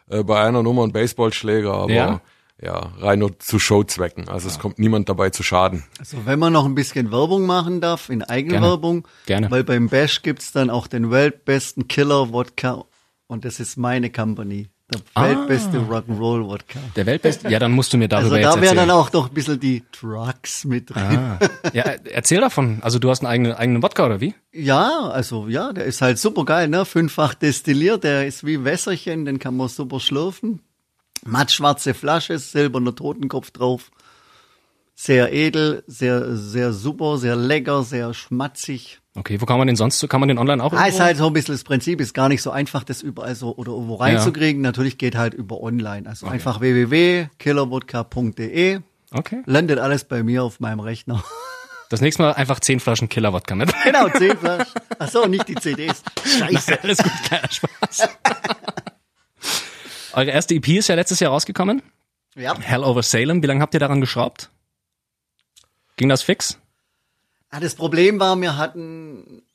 äh, 0.10 0.24
bei 0.24 0.42
einer 0.42 0.64
Nummer 0.64 0.84
einen 0.84 0.92
Baseballschläger, 0.92 1.74
aber 1.74 1.92
Ja? 1.92 2.22
ja, 2.62 2.92
rein 3.00 3.20
nur 3.20 3.38
zu 3.40 3.60
Showzwecken. 3.60 4.28
Also 4.30 4.48
es 4.48 4.60
kommt 4.60 4.80
niemand 4.80 5.10
dabei 5.10 5.30
zu 5.30 5.44
Schaden. 5.44 5.84
Also 6.00 6.26
wenn 6.26 6.40
man 6.40 6.54
noch 6.54 6.66
ein 6.66 6.76
bisschen 6.76 7.12
Werbung 7.12 7.46
machen 7.46 7.82
darf, 7.82 8.10
in 8.10 8.24
Eigenwerbung, 8.24 9.08
Gerne. 9.28 9.52
weil 9.52 9.64
beim 9.64 9.90
Bash 9.90 10.22
gibt's 10.24 10.52
dann 10.52 10.70
auch 10.70 10.88
den 10.88 11.12
weltbesten 11.12 11.88
Killer 11.88 12.32
Wodka 12.32 12.86
und 13.28 13.46
das 13.46 13.60
ist 13.60 13.78
meine 13.78 14.12
Company. 14.12 14.70
Der 14.90 15.02
Ah. 15.16 15.24
weltbeste 15.28 15.78
Rock'n'Roll 15.80 16.46
Wodka. 16.48 16.80
Der 16.96 17.06
Weltbeste? 17.06 17.50
Ja, 17.50 17.60
dann 17.60 17.74
musst 17.74 17.92
du 17.92 17.98
mir 17.98 18.08
darüber 18.08 18.26
Also 18.26 18.36
jetzt 18.38 18.46
da 18.46 18.52
wären 18.56 18.64
erzählen. 18.64 18.88
dann 18.88 18.92
auch 18.92 19.10
doch 19.10 19.28
ein 19.28 19.34
bisschen 19.34 19.60
die 19.60 19.84
Trucks 19.92 20.64
mit 20.64 20.90
drin. 20.92 21.04
ah. 21.04 21.40
Ja, 21.74 21.84
erzähl 22.10 22.40
davon. 22.40 22.80
Also 22.82 22.98
du 22.98 23.10
hast 23.10 23.20
einen 23.20 23.28
eigenen, 23.32 23.52
eigenen 23.54 23.84
Wodka 23.84 24.06
oder 24.06 24.22
wie? 24.22 24.34
Ja, 24.54 25.10
also 25.10 25.48
ja, 25.50 25.74
der 25.74 25.84
ist 25.86 26.02
halt 26.02 26.20
super 26.20 26.46
geil, 26.46 26.70
ne? 26.70 26.86
Fünffach 26.86 27.34
destilliert, 27.34 28.06
der 28.06 28.28
ist 28.28 28.46
wie 28.46 28.64
Wässerchen, 28.64 29.26
den 29.26 29.40
kann 29.40 29.58
man 29.58 29.68
super 29.68 30.00
schlürfen. 30.00 30.62
Mattschwarze 31.26 31.94
Flasche, 31.94 32.40
silberner 32.40 32.96
Totenkopf 32.96 33.52
drauf. 33.52 33.92
Sehr 34.96 35.34
edel, 35.34 35.84
sehr, 35.86 36.36
sehr 36.38 36.72
super, 36.72 37.18
sehr 37.18 37.36
lecker, 37.36 37.84
sehr 37.84 38.14
schmatzig. 38.14 39.00
Okay, 39.18 39.42
wo 39.42 39.46
kann 39.48 39.58
man 39.58 39.66
den 39.66 39.76
sonst, 39.76 40.08
kann 40.10 40.20
man 40.20 40.30
den 40.30 40.38
online 40.38 40.64
auch 40.64 40.72
Ah, 40.74 40.86
ist 40.86 41.00
halt 41.00 41.18
so 41.18 41.26
ein 41.26 41.34
bisschen 41.34 41.56
das 41.56 41.64
Prinzip, 41.64 42.00
ist 42.00 42.14
gar 42.14 42.30
nicht 42.30 42.44
so 42.44 42.52
einfach, 42.52 42.84
das 42.84 43.02
überall 43.02 43.34
so 43.34 43.56
oder 43.56 43.72
irgendwo 43.72 43.96
reinzukriegen. 43.96 44.62
Natürlich 44.62 45.00
geht 45.00 45.16
halt 45.16 45.34
über 45.34 45.60
online. 45.62 46.08
Also 46.08 46.28
einfach 46.28 46.62
www.killerwodka.de. 46.62 48.82
Okay. 49.12 49.42
Landet 49.46 49.80
alles 49.80 50.04
bei 50.04 50.22
mir 50.22 50.44
auf 50.44 50.60
meinem 50.60 50.80
Rechner. 50.80 51.24
Das 51.90 52.02
nächste 52.02 52.22
Mal 52.22 52.34
einfach 52.34 52.60
zehn 52.60 52.82
Flaschen 52.82 53.08
Killer-Wodka 53.08 53.56
mit. 53.56 53.74
genau, 53.86 54.10
10 54.10 54.38
Flaschen. 54.40 54.74
Ach 55.00 55.10
so, 55.10 55.26
nicht 55.26 55.48
die 55.48 55.56
CDs. 55.56 56.04
Scheiße. 56.26 56.84
Alles 56.84 56.98
gut, 56.98 57.14
kleiner 57.24 57.50
Spaß. 57.50 58.10
Eure 60.12 60.32
erste 60.32 60.54
EP 60.56 60.68
ist 60.68 60.90
ja 60.90 60.96
letztes 60.96 61.22
Jahr 61.22 61.32
rausgekommen. 61.32 61.82
Ja. 62.36 62.60
Hell 62.60 62.84
over 62.84 63.04
Salem. 63.04 63.42
Wie 63.42 63.48
lange 63.48 63.62
habt 63.62 63.74
ihr 63.74 63.80
daran 63.80 64.02
geschraubt? 64.02 64.50
Ging 65.96 66.10
das 66.10 66.24
fix? 66.24 66.60
Ah, 67.50 67.62
das 67.62 67.76
Problem 67.76 68.20
war, 68.20 68.36
wir 68.42 68.58
hatten 68.58 68.97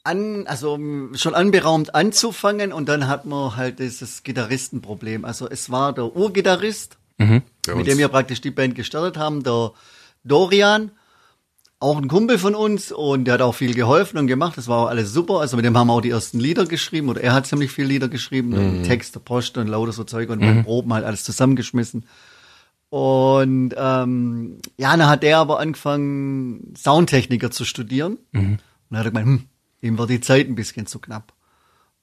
an, 0.04 0.46
also 0.46 0.74
m, 0.74 1.12
schon 1.14 1.34
anberaumt 1.34 1.94
anzufangen 1.94 2.72
und 2.72 2.88
dann 2.88 3.06
hatten 3.08 3.28
wir 3.30 3.56
halt 3.56 3.78
dieses 3.78 4.22
Gitarristenproblem. 4.22 5.24
Also 5.24 5.48
es 5.48 5.70
war 5.70 5.92
der 5.92 6.14
Urgitarrist, 6.16 6.98
Bei 7.18 7.42
mit 7.68 7.76
uns. 7.76 7.84
dem 7.86 7.98
wir 7.98 8.08
praktisch 8.08 8.40
die 8.40 8.50
Band 8.50 8.74
gestartet 8.74 9.16
haben, 9.16 9.42
der 9.42 9.72
Dorian, 10.24 10.90
auch 11.78 11.98
ein 11.98 12.06
Kumpel 12.06 12.38
von 12.38 12.54
uns 12.54 12.92
und 12.92 13.24
der 13.24 13.34
hat 13.34 13.42
auch 13.42 13.56
viel 13.56 13.74
geholfen 13.74 14.16
und 14.18 14.28
gemacht. 14.28 14.56
Das 14.56 14.68
war 14.68 14.84
auch 14.84 14.88
alles 14.88 15.12
super. 15.12 15.40
Also 15.40 15.56
mit 15.56 15.64
dem 15.64 15.76
haben 15.76 15.88
wir 15.88 15.94
auch 15.94 16.00
die 16.00 16.10
ersten 16.10 16.38
Lieder 16.38 16.64
geschrieben 16.66 17.08
oder 17.08 17.20
er 17.20 17.32
hat 17.34 17.46
ziemlich 17.48 17.72
viel 17.72 17.86
Lieder 17.86 18.06
geschrieben, 18.08 18.84
Texte, 18.84 19.18
Post 19.18 19.58
und 19.58 19.66
lauter 19.66 19.90
so 19.92 20.04
Zeug 20.04 20.30
und 20.30 20.38
beim 20.38 20.64
Proben 20.64 20.92
halt 20.92 21.04
alles 21.04 21.24
zusammengeschmissen. 21.24 22.06
Und 22.88 23.74
ähm, 23.76 24.58
ja, 24.76 24.96
dann 24.96 25.08
hat 25.08 25.22
der 25.22 25.38
aber 25.38 25.58
angefangen, 25.58 26.74
Soundtechniker 26.76 27.50
zu 27.50 27.64
studieren. 27.64 28.18
Und 28.32 28.58
dann 28.90 28.98
hat 29.00 29.06
er 29.06 29.10
gemeint, 29.10 29.26
hm, 29.26 29.44
ihm 29.82 29.98
wird 29.98 30.08
die 30.10 30.20
Zeit 30.20 30.48
ein 30.48 30.54
bisschen 30.54 30.86
zu 30.86 30.98
knapp. 30.98 31.32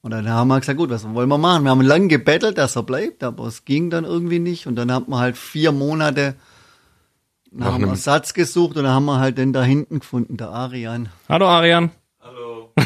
Und 0.02 0.12
dann 0.12 0.28
haben 0.28 0.48
wir 0.48 0.60
gesagt, 0.60 0.78
gut, 0.78 0.88
was 0.90 1.06
wollen 1.12 1.28
wir 1.28 1.36
machen? 1.38 1.64
Wir 1.64 1.70
haben 1.70 1.80
lange 1.82 2.08
gebettelt, 2.08 2.56
dass 2.56 2.76
er 2.76 2.84
bleibt, 2.84 3.22
aber 3.24 3.44
es 3.46 3.64
ging 3.64 3.90
dann 3.90 4.04
irgendwie 4.04 4.38
nicht. 4.38 4.66
Und 4.66 4.76
dann 4.76 4.90
haben 4.92 5.10
wir 5.10 5.18
halt 5.18 5.36
vier 5.36 5.72
Monate 5.72 6.36
nach, 7.50 7.74
einem- 7.74 7.88
Ersatz 7.90 8.32
gesucht 8.32 8.76
und 8.76 8.84
dann 8.84 8.94
haben 8.94 9.04
wir 9.06 9.18
halt 9.18 9.36
den 9.36 9.52
da 9.52 9.62
hinten 9.62 9.98
gefunden, 9.98 10.36
der 10.36 10.50
Arian. 10.50 11.08
Hallo 11.28 11.46
Arian. 11.48 11.90
Hallo. 12.20 12.72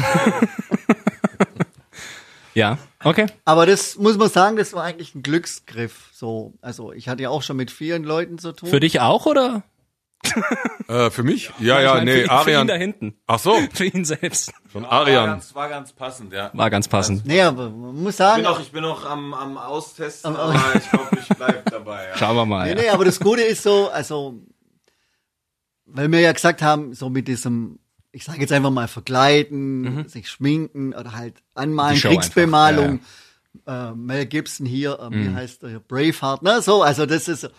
Ja, 2.53 2.77
okay. 3.03 3.25
Aber 3.43 3.65
das 3.65 3.97
muss 3.97 4.17
man 4.17 4.29
sagen, 4.29 4.55
das 4.55 4.71
war 4.71 4.83
eigentlich 4.83 5.13
ein 5.13 5.23
Glücksgriff. 5.23 6.09
So, 6.13 6.53
also 6.61 6.93
ich 6.93 7.09
hatte 7.09 7.21
ja 7.23 7.29
auch 7.29 7.41
schon 7.41 7.57
mit 7.57 7.69
vielen 7.69 8.05
Leuten 8.05 8.37
zu 8.37 8.53
tun. 8.53 8.69
Für 8.69 8.79
dich 8.79 9.01
auch 9.01 9.25
oder? 9.25 9.63
Äh, 10.87 11.09
für 11.09 11.23
mich? 11.23 11.49
Ja, 11.57 11.81
ja, 11.81 11.93
Ich 11.93 11.93
meine, 11.95 12.05
nee, 12.05 12.11
für, 12.11 12.19
ihn- 12.19 12.25
Für 12.27 12.31
ihn 12.31 12.31
Arian. 12.37 12.67
da 12.67 12.75
hinten. 12.75 13.15
Ach 13.25 13.39
so, 13.39 13.57
Für 13.73 13.85
ihn 13.85 14.05
selbst. 14.05 14.53
von 14.71 14.83
War 14.83 14.91
Arian. 14.91 15.25
ganz, 15.25 15.55
war 15.55 15.67
ganz 15.67 15.91
passend, 15.93 16.31
ja. 16.31 16.51
War 16.53 16.69
ganz 16.69 16.87
passend. 16.87 17.25
Nee, 17.25 17.41
aber 17.41 17.71
man 17.71 17.95
muss 18.03 18.11
Ich 18.11 18.17
sagen, 18.17 18.43
bin 18.43 18.51
noch, 18.51 18.59
ich 18.59 18.71
bin 18.71 18.83
noch 18.83 19.03
am, 19.03 19.33
am 19.33 19.57
Austesten, 19.57 20.35
aber 20.35 20.53
ich 20.75 20.87
glaube, 20.91 21.09
ich 21.19 21.27
bleib 21.35 21.65
dabei. 21.71 22.09
Ja. 22.09 22.17
Schauen 22.17 22.35
wir 22.35 22.45
mal. 22.45 22.65
Nee, 22.65 22.75
Ja. 22.75 22.81
nee, 22.83 22.89
aber 22.89 23.03
das 23.03 23.19
Gute 23.19 23.41
ist 23.41 23.63
so, 23.63 23.89
also, 23.89 24.35
weil 25.87 26.11
wir 26.11 26.19
ja 26.19 26.31
gesagt 26.31 26.61
haben, 26.61 26.93
so 26.93 27.09
mit 27.09 27.27
diesem, 27.27 27.79
ich 28.11 28.23
sage 28.23 28.41
jetzt 28.41 28.51
einfach 28.53 28.69
mal 28.71 28.87
verkleiden, 28.87 30.07
sich 30.07 30.29
schminken 30.29 30.93
oder 30.93 31.13
halt 31.13 31.41
anmalen, 31.53 31.93
Mhm. 31.93 31.95
Die 31.95 32.01
Show 32.01 32.09
Kriegsbemalung, 32.09 32.99
Äh, 33.65 33.91
Mel 33.93 34.25
Gibson 34.25 34.65
hier, 34.65 34.99
ähm, 35.01 35.13
Mhm. 35.13 35.31
wie 35.31 35.35
heißt 35.35 35.61
der 35.63 35.69
hier, 35.69 35.79
Braveheart, 35.79 36.43
ne, 36.43 36.61
so, 36.61 36.83
also 36.83 37.05
das 37.05 37.27
ist, 37.29 37.49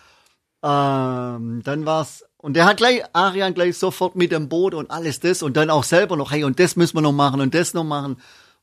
ähm, 0.63 1.63
dann 1.65 1.87
war's, 1.87 2.25
und 2.39 2.55
der 2.55 2.65
hat 2.67 2.77
gleich, 2.77 3.03
Arian 3.13 3.55
gleich 3.55 3.77
sofort 3.79 4.15
mit 4.17 4.33
dem 4.33 4.49
Boot 4.49 4.75
und 4.75 4.91
alles 4.91 5.21
das 5.21 5.43
und 5.43 5.57
dann 5.57 5.71
auch 5.71 5.85
selber 5.85 6.17
noch, 6.17 6.31
hey, 6.33 6.45
und 6.45 6.59
das 6.61 6.77
müssen 6.77 6.97
wir 6.97 7.03
noch 7.03 7.13
machen 7.13 7.41
und 7.41 7.55
das 7.55 7.75
noch 7.75 7.85
machen. 7.85 8.17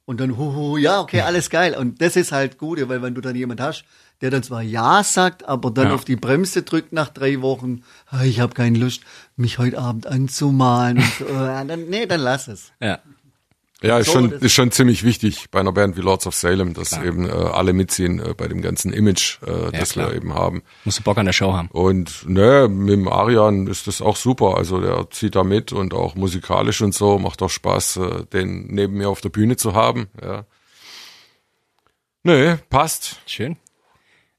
Und 0.05 0.19
dann, 0.19 0.37
huhu, 0.37 0.75
ja, 0.77 0.99
okay, 0.99 1.21
alles 1.21 1.49
geil. 1.49 1.75
Und 1.77 2.01
das 2.01 2.17
ist 2.17 2.33
halt 2.33 2.57
gut, 2.57 2.77
weil 2.89 3.01
wenn 3.01 3.15
du 3.15 3.21
dann 3.21 3.35
jemand 3.37 3.61
hast, 3.61 3.85
der 4.19 4.31
dann 4.31 4.43
zwar 4.43 4.61
Ja 4.61 5.01
sagt, 5.03 5.47
aber 5.47 5.71
dann 5.71 5.87
Ja. 5.89 5.95
auf 5.95 6.03
die 6.03 6.17
Bremse 6.17 6.63
drückt 6.63 6.91
nach 6.91 7.07
drei 7.09 7.41
Wochen, 7.41 7.83
"Ah, 8.09 8.23
ich 8.23 8.41
habe 8.41 8.53
keine 8.53 8.77
Lust, 8.77 9.01
mich 9.37 9.59
heute 9.59 9.79
Abend 9.79 10.05
anzumalen. 10.07 10.97
Und 10.97 11.05
so, 11.19 11.25
dann, 11.33 11.89
nee, 11.89 12.05
dann 12.05 12.19
lass 12.19 12.47
es. 12.49 12.71
ja. 12.81 12.99
Ja, 13.83 13.97
ist 13.97 14.07
So, 14.07 14.13
schon, 14.13 14.31
ist 14.31 14.53
schon 14.53 14.71
ziemlich 14.71 15.03
wichtig 15.03 15.47
bei 15.51 15.59
einer 15.59 15.73
Band 15.73 15.97
wie 15.97 16.01
Lords 16.01 16.25
of 16.25 16.33
Salem, 16.33 16.73
dass 16.73 16.93
eben 16.93 17.27
äh, 17.27 17.31
alle 17.31 17.73
mitziehen 17.73 18.19
äh, 18.19 18.33
bei 18.33 18.47
dem 18.47 18.61
ganzen 18.61 18.93
Image, 18.93 19.39
äh, 19.41 19.71
das 19.71 19.91
klar. 19.91 20.09
wir 20.09 20.15
eben 20.15 20.33
haben. 20.33 20.63
Musst 20.85 20.99
du 20.99 21.03
Bock 21.03 21.17
an 21.17 21.25
der 21.25 21.33
Show 21.33 21.51
haben. 21.51 21.67
Und 21.67 22.27
ne, 22.27 22.69
mit 22.69 22.93
dem 22.93 23.09
Arian 23.09 23.67
ist 23.67 23.87
das 23.87 24.01
auch 24.01 24.15
super. 24.15 24.55
Also 24.57 24.79
der 24.79 25.09
zieht 25.11 25.35
da 25.35 25.43
mit 25.43 25.73
und 25.73 25.93
auch 25.93 26.15
musikalisch 26.15 26.81
und 26.81 26.95
so. 26.95 27.19
Macht 27.19 27.41
auch 27.41 27.49
Spaß, 27.49 27.97
äh, 27.97 28.25
den 28.31 28.67
neben 28.67 28.93
mir 28.97 29.09
auf 29.09 29.19
der 29.19 29.29
Bühne 29.29 29.57
zu 29.57 29.73
haben. 29.73 30.07
Ja. 30.21 30.45
Nee, 32.23 32.55
passt. 32.69 33.19
Schön. 33.25 33.57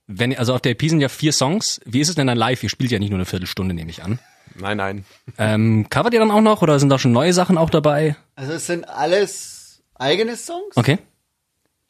Wenn 0.07 0.35
also 0.37 0.55
auf 0.55 0.63
der 0.63 0.73
EP 0.73 0.89
sind 0.89 1.01
ja 1.01 1.11
vier 1.11 1.35
Songs. 1.35 1.83
Wie 1.85 2.01
ist 2.01 2.09
es 2.09 2.15
denn 2.15 2.27
dann 2.27 2.39
live? 2.39 2.63
Ihr 2.63 2.71
spielt 2.71 2.91
ja 2.91 2.99
nicht 2.99 3.11
nur 3.11 3.19
eine 3.19 3.27
Viertelstunde, 3.27 3.75
nehme 3.75 3.91
ich 3.91 4.03
an. 4.03 4.19
Nein, 4.55 4.77
nein. 4.79 5.05
Ähm, 5.37 5.87
covert 5.91 6.15
ihr 6.15 6.21
dann 6.21 6.31
auch 6.31 6.41
noch 6.41 6.63
oder 6.63 6.79
sind 6.79 6.89
da 6.89 6.99
schon 6.99 7.13
neue 7.13 7.33
Sachen 7.33 7.59
auch 7.59 7.71
dabei? 7.71 8.17
Also 8.37 8.53
es 8.53 8.67
sind 8.67 8.89
alles 8.89 9.83
eigene 9.95 10.37
Songs. 10.37 10.77
Okay. 10.77 10.99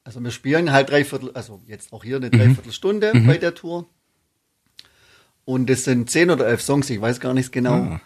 Also 0.04 0.20
wir 0.22 0.30
spielen 0.30 0.70
halt 0.72 0.90
dreiviertel, 0.90 1.30
also 1.34 1.62
jetzt 1.66 1.92
auch 1.92 2.04
hier 2.04 2.16
eine 2.16 2.26
Mhm. 2.26 2.32
Dreiviertelstunde 2.32 3.12
bei 3.26 3.38
der 3.38 3.54
Tour. 3.54 3.86
Und 5.46 5.68
es 5.70 5.84
sind 5.84 6.10
zehn 6.10 6.30
oder 6.30 6.46
elf 6.46 6.62
Songs, 6.62 6.88
ich 6.90 7.00
weiß 7.00 7.20
gar 7.20 7.34
nicht 7.34 7.52
genau. 7.52 7.98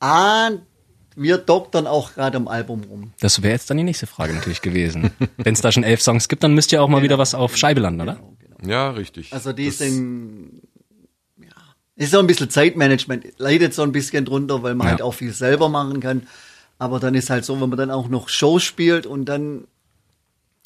Ah, 0.00 0.50
wir 1.16 1.38
doktern 1.38 1.86
auch 1.86 2.14
gerade 2.14 2.36
am 2.36 2.48
Album 2.48 2.82
rum. 2.84 3.12
Das 3.20 3.42
wäre 3.42 3.52
jetzt 3.52 3.68
dann 3.70 3.76
die 3.76 3.82
nächste 3.84 4.06
Frage 4.06 4.32
natürlich 4.32 4.62
gewesen. 4.62 5.10
Wenn 5.36 5.54
es 5.54 5.60
da 5.60 5.70
schon 5.72 5.84
elf 5.84 6.00
Songs 6.00 6.28
gibt, 6.28 6.42
dann 6.42 6.54
müsst 6.54 6.72
ihr 6.72 6.82
auch 6.82 6.88
mal 6.88 7.02
wieder 7.02 7.18
was 7.18 7.34
auf 7.34 7.56
Scheibe 7.56 7.80
landen, 7.80 8.00
oder? 8.00 8.20
Ja, 8.64 8.90
richtig. 8.90 9.32
Also 9.32 9.52
die 9.52 9.66
Das- 9.66 9.78
sind, 9.78 10.62
ja, 11.38 11.48
ist 11.96 12.12
so 12.12 12.18
ein 12.20 12.26
bisschen 12.26 12.50
Zeitmanagement, 12.50 13.38
leidet 13.38 13.74
so 13.74 13.82
ein 13.82 13.92
bisschen 13.92 14.24
drunter, 14.24 14.62
weil 14.62 14.74
man 14.74 14.86
Ja. 14.86 14.90
halt 14.92 15.02
auch 15.02 15.14
viel 15.14 15.32
selber 15.32 15.68
machen 15.68 16.00
kann. 16.00 16.26
Aber 16.80 16.98
dann 16.98 17.14
ist 17.14 17.30
halt 17.30 17.44
so, 17.44 17.60
wenn 17.60 17.68
man 17.68 17.78
dann 17.78 17.90
auch 17.92 18.08
noch 18.08 18.28
Show 18.28 18.58
spielt 18.58 19.06
und 19.06 19.26
dann 19.26 19.68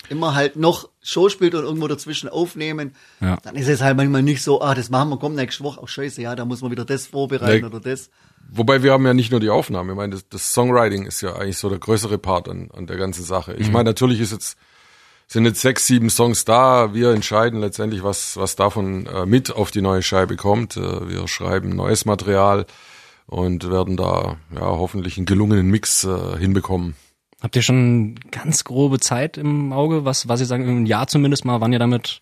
immer 0.09 0.35
halt 0.35 0.56
noch 0.56 0.88
Show 1.02 1.28
spielt 1.28 1.54
und 1.54 1.64
irgendwo 1.64 1.88
dazwischen 1.88 2.28
aufnehmen, 2.28 2.94
Ja. 3.21 3.37
dann 3.42 3.56
ist 3.56 3.68
es 3.68 3.80
halt 3.83 3.97
manchmal 3.97 4.23
nicht 4.23 4.42
so, 4.42 4.61
ah, 4.62 4.75
das 4.75 4.90
machen 4.90 5.09
wir, 5.11 5.18
komm 5.18 5.35
nächste 5.35 5.64
Woche, 5.64 5.80
oh 5.83 5.87
scheiße, 5.87 6.21
ja, 6.23 6.37
da 6.37 6.44
muss 6.44 6.61
man 6.62 6.71
wieder 6.71 6.85
das 6.85 7.06
vorbereiten 7.06 7.61
Nee. 7.62 7.66
oder 7.66 7.80
das. 7.80 8.11
Wobei 8.50 8.83
wir 8.83 8.92
haben 8.92 9.04
ja 9.06 9.14
nicht 9.14 9.30
nur 9.30 9.40
die 9.40 9.49
Aufnahme. 9.50 9.92
Ich 9.92 9.97
meine, 9.97 10.12
das, 10.14 10.28
das 10.28 10.52
Songwriting 10.52 11.06
ist 11.06 11.21
ja 11.23 11.35
eigentlich 11.35 11.59
so 11.59 11.68
der 11.68 11.78
größere 11.78 12.18
Part 12.18 12.49
an, 12.49 12.71
an 12.75 12.87
der 12.87 12.97
ganzen 12.97 13.25
Sache. 13.25 13.54
Ich 13.54 13.71
meine, 13.73 13.85
natürlich 13.90 14.21
ist 14.21 14.33
jetzt 14.33 14.56
sind 15.26 15.47
jetzt 15.47 15.62
sechs, 15.62 15.87
sieben 15.87 16.11
Songs 16.11 16.44
da. 16.44 16.92
Wir 16.92 17.11
entscheiden 17.12 17.59
letztendlich, 17.61 18.04
was 18.04 18.37
was 18.37 18.56
davon 18.56 19.06
äh, 19.06 19.25
mit 19.25 19.50
auf 19.50 19.71
die 19.71 19.80
neue 19.80 20.02
Scheibe 20.02 20.37
kommt. 20.37 20.76
Äh, 20.76 21.09
wir 21.09 21.26
schreiben 21.26 21.71
neues 21.75 22.04
Material 22.04 22.66
und 23.26 23.70
werden 23.70 23.96
da 23.96 24.36
ja 24.54 24.60
hoffentlich 24.60 25.16
einen 25.16 25.26
gelungenen 25.26 25.66
Mix 25.68 26.04
äh, 26.04 26.38
hinbekommen. 26.38 26.94
Habt 27.40 27.56
ihr 27.56 27.62
schon 27.62 28.18
ganz 28.30 28.64
grobe 28.64 29.00
Zeit 29.00 29.36
im 29.36 29.72
Auge, 29.72 30.04
was, 30.04 30.28
was 30.28 30.40
ihr 30.40 30.46
sagen, 30.46 30.66
ein 30.66 30.86
Jahr 30.86 31.06
zumindest 31.06 31.44
mal, 31.44 31.60
wann 31.60 31.72
ihr 31.72 31.78
damit 31.78 32.20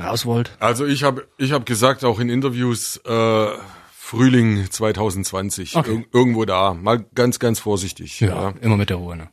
raus 0.00 0.26
wollt? 0.26 0.50
Also 0.58 0.86
ich 0.86 1.04
habe 1.04 1.26
ich 1.38 1.52
hab 1.52 1.66
gesagt, 1.66 2.04
auch 2.04 2.18
in 2.18 2.28
Interviews, 2.28 2.96
äh, 3.04 3.46
Frühling 3.92 4.68
2020, 4.70 5.76
Okay. 5.76 5.94
Ir 5.96 6.04
irgendwo 6.12 6.44
da, 6.44 6.74
mal 6.74 7.04
ganz, 7.14 7.38
ganz 7.38 7.58
vorsichtig. 7.58 8.20
Ja. 8.20 8.54
Immer 8.60 8.76
mit 8.76 8.90
der 8.90 8.96
Ruhe, 8.98 9.16
ne? 9.16 9.28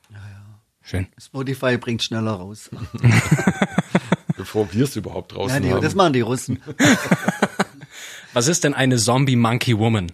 Schön. 0.81 1.07
Spotify 1.17 1.77
bringt 1.77 2.03
schneller 2.03 2.33
raus. 2.33 2.69
Bevor 4.37 4.71
wir 4.73 4.83
es 4.83 4.95
überhaupt 4.95 5.33
draußen 5.33 5.55
Ja, 5.55 5.59
die, 5.61 5.73
haben. 5.73 5.81
das 5.81 5.95
machen 5.95 6.13
die 6.13 6.21
Russen. 6.21 6.61
Was 8.33 8.47
ist 8.47 8.63
denn 8.63 8.73
eine 8.73 8.97
Zombie 8.97 9.35
Monkey 9.35 9.77
Woman? 9.77 10.11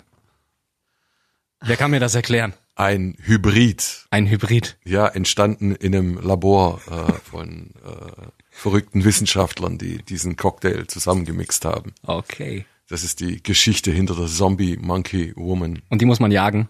Wer 1.62 1.76
kann 1.78 1.92
mir 1.92 2.00
das 2.00 2.16
erklären? 2.16 2.54
Ein 2.76 3.18
Hybrid, 3.22 4.06
Ein 4.10 4.28
Hybrid. 4.30 4.78
ja, 4.86 5.08
entstanden 5.08 5.76
in 5.76 5.94
einem 5.94 6.18
Labor 6.22 6.80
äh, 6.90 7.12
von 7.30 7.72
äh, 7.86 8.28
verrückten 8.50 9.04
Wissenschaftlern, 9.04 9.78
die 9.78 9.98
diesen 10.02 10.38
Cocktail 10.38 10.86
zusammengemixt 10.88 11.66
haben. 11.66 11.94
Okay. 12.04 12.66
Das 12.88 13.04
ist 13.04 13.20
die 13.20 13.44
Geschichte 13.44 13.92
hinter 13.92 14.16
der 14.16 14.28
Zombie 14.28 14.78
Monkey 14.78 15.34
Woman. 15.36 15.82
Und 15.90 16.02
die 16.02 16.06
muss 16.06 16.22
man 16.22 16.32
jagen. 16.32 16.70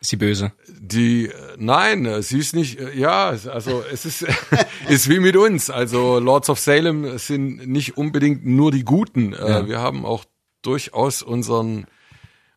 Ist 0.00 0.10
sie 0.10 0.16
böse? 0.16 0.52
Die, 0.68 1.26
äh, 1.26 1.32
nein, 1.58 2.06
äh, 2.06 2.22
sie 2.22 2.38
ist 2.38 2.54
nicht, 2.54 2.78
äh, 2.78 2.96
ja, 2.96 3.28
also 3.30 3.82
es 3.92 4.06
ist, 4.06 4.24
ist 4.88 5.08
wie 5.10 5.18
mit 5.18 5.36
uns. 5.36 5.68
Also 5.68 6.20
Lords 6.20 6.48
of 6.48 6.58
Salem 6.60 7.18
sind 7.18 7.66
nicht 7.68 7.96
unbedingt 7.98 8.46
nur 8.46 8.70
die 8.70 8.84
Guten. 8.84 9.32
Äh, 9.34 9.66
Wir 9.66 9.80
haben 9.80 10.06
auch 10.06 10.24
durchaus 10.62 11.22
unseren, 11.22 11.86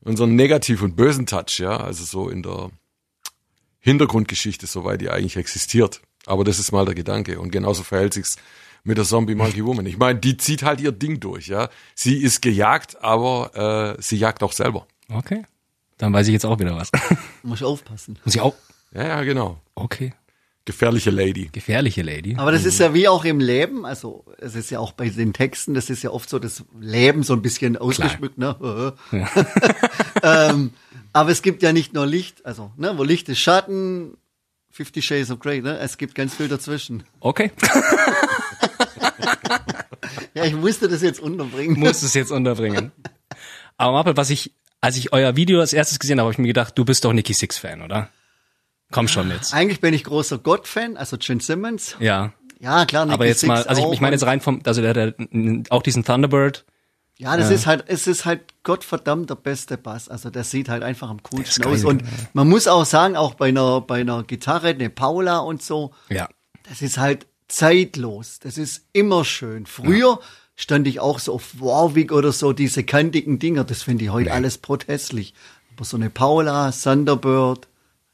unseren 0.04 0.36
negativ 0.36 0.82
und 0.82 0.96
bösen 0.96 1.26
Touch, 1.26 1.60
ja, 1.60 1.78
also 1.78 2.04
so 2.04 2.30
in 2.30 2.44
der 2.44 2.72
Hintergrundgeschichte, 3.80 4.68
soweit 4.68 5.02
die 5.02 5.10
eigentlich 5.10 5.38
existiert. 5.38 6.02
Aber 6.26 6.44
das 6.44 6.60
ist 6.60 6.72
mal 6.72 6.86
der 6.86 6.96
Gedanke. 6.96 7.40
Und 7.40 7.52
genauso 7.52 7.84
verhält 7.84 8.14
sich's 8.14 8.38
mit 8.84 8.98
der 8.98 9.06
Zombie 9.06 9.36
Monkey 9.36 9.66
Woman. 9.66 9.86
Ich 9.86 9.98
meine, 9.98 10.20
die 10.20 10.38
zieht 10.38 10.64
halt 10.64 10.80
ihr 10.82 10.92
Ding 10.92 11.20
durch, 11.20 11.48
ja. 11.48 11.70
Sie 11.96 12.18
ist 12.18 12.42
gejagt, 12.42 13.02
aber 13.02 13.96
äh, 13.98 14.02
sie 14.02 14.18
jagt 14.18 14.44
auch 14.44 14.52
selber. 14.52 14.88
Okay. 15.10 15.44
Dann 15.98 16.14
weiß 16.14 16.28
ich 16.28 16.34
jetzt 16.34 16.46
auch 16.46 16.60
wieder 16.60 16.76
was. 16.76 16.92
Muss 17.44 17.64
aufpassen. 17.64 18.20
Muss 18.24 18.36
ich 18.36 18.42
auch? 18.42 18.56
Ja, 18.94 19.08
ja, 19.08 19.24
genau. 19.24 19.60
Okay. 19.76 20.14
Gefährliche 20.66 21.10
Lady. 21.10 21.50
Gefährliche 21.52 22.02
Lady. 22.04 22.36
Aber 22.38 22.52
das 22.52 22.64
ist 22.64 22.80
ja 22.80 22.94
wie 22.94 23.08
auch 23.08 23.26
im 23.26 23.40
Leben, 23.40 23.86
also 23.86 24.24
es 24.38 24.56
ist 24.56 24.70
ja 24.70 24.80
auch 24.80 24.94
bei 24.94 25.10
den 25.10 25.34
Texten, 25.34 25.74
das 25.74 25.90
ist 25.90 26.04
ja 26.04 26.12
oft 26.12 26.30
so 26.30 26.40
das 26.40 26.64
Leben 26.80 27.24
so 27.24 27.34
ein 27.34 27.42
bisschen 27.42 27.76
ausgeschmückt, 27.76 28.38
ne? 28.38 28.94
ähm, 30.24 30.72
aber 31.12 31.32
es 31.32 31.42
gibt 31.42 31.64
ja 31.64 31.74
nicht 31.74 31.94
nur 31.94 32.06
Licht, 32.06 32.46
also 32.46 32.72
ne, 32.78 32.98
wo 32.98 33.04
Licht 33.04 33.28
ist 33.28 33.40
Schatten, 33.40 34.16
Fifty 34.70 35.02
Shades 35.02 35.32
of 35.32 35.40
Grey, 35.40 35.62
ne? 35.62 35.78
Es 35.80 35.98
gibt 35.98 36.16
ganz 36.16 36.34
viel 36.36 36.48
dazwischen. 36.48 37.04
Okay. 37.20 37.52
Ja, 40.34 40.46
ich 40.46 40.56
musste 40.56 40.88
das 40.88 41.02
jetzt 41.02 41.20
unterbringen. 41.20 41.80
Muss 41.80 42.02
es 42.02 42.14
jetzt 42.14 42.32
unterbringen. 42.32 42.92
Aber 43.78 43.94
Mappel, 43.94 44.18
was 44.18 44.30
ich, 44.30 44.54
als 44.82 44.98
ich 44.98 45.14
euer 45.14 45.36
Video 45.36 45.60
als 45.60 45.74
erstes 45.74 46.00
gesehen 46.00 46.20
habe, 46.20 46.26
habe 46.26 46.34
ich 46.34 46.40
mir 46.40 46.48
gedacht, 46.48 46.78
du 46.78 46.86
bist 46.86 47.06
doch 47.06 47.14
Nicky 47.14 47.34
Six 47.34 47.58
Fan, 47.58 47.82
oder? 47.82 48.10
Komm 48.94 49.08
schon 49.08 49.30
jetzt. 49.32 49.54
Eigentlich 49.54 49.82
bin 49.82 49.94
ich 49.94 50.04
großer 50.04 50.38
God-Fan, 50.38 50.98
also 50.98 51.18
Gene 51.18 51.42
Simmons. 51.42 51.96
Ja. 52.00 52.32
Ja, 52.60 52.86
klar, 52.86 53.06
Nicky 53.06 53.14
Aber 53.16 53.26
jetzt 53.26 53.42
Six 53.42 53.48
mal, 53.50 53.64
also 53.64 53.88
ich, 53.88 53.94
ich 53.96 54.02
meine 54.02 54.16
jetzt 54.16 54.26
rein 54.26 54.40
vom, 54.40 54.62
also 54.64 54.82
der, 54.82 54.94
der 54.94 55.16
auch 55.70 55.82
diesen 55.82 56.06
Thunderbird. 56.06 56.64
Ja, 57.18 57.38
das 57.38 57.52
ist 57.52 57.68
halt, 57.68 57.86
es 57.88 58.08
ist 58.08 58.26
halt 58.26 58.42
Gottverdammt 58.64 59.30
der 59.30 59.36
beste 59.36 59.78
Bass. 59.78 60.10
Also 60.10 60.30
der 60.30 60.44
sieht 60.44 60.70
halt 60.70 60.82
einfach 60.82 61.10
am 61.10 61.22
coolsten 61.24 61.64
aus. 61.66 61.84
Und 61.84 62.02
ja. 62.02 62.08
man 62.34 62.50
muss 62.50 62.68
auch 62.68 62.86
sagen, 62.86 63.16
auch 63.16 63.36
bei 63.36 63.50
einer, 63.50 63.82
bei 63.82 64.02
einer 64.02 64.24
Gitarre, 64.24 64.70
eine 64.70 64.90
Paula 64.90 65.40
und 65.40 65.62
so, 65.62 65.94
Ja. 66.10 66.28
das 66.68 66.82
ist 66.82 66.98
halt 66.98 67.28
zeitlos. 67.48 68.40
Das 68.40 68.58
ist 68.58 68.88
immer 68.94 69.26
schön. 69.26 69.66
Früher 69.66 70.20
stand 70.56 70.88
ich 70.88 71.00
auch 71.00 71.20
so 71.20 71.34
auf 71.34 71.60
Warwick 71.60 72.12
oder 72.12 72.32
so, 72.32 72.54
diese 72.54 72.84
kantigen 72.84 73.40
Dinger. 73.40 73.64
Das 73.64 73.84
finde 73.84 74.06
ich 74.06 74.12
heute 74.12 74.32
alles 74.32 74.58
protestlich. 74.58 75.34
Aber 75.76 75.86
so 75.86 75.98
eine 75.98 76.10
Paula, 76.10 76.72
Thunderbird, 76.72 77.68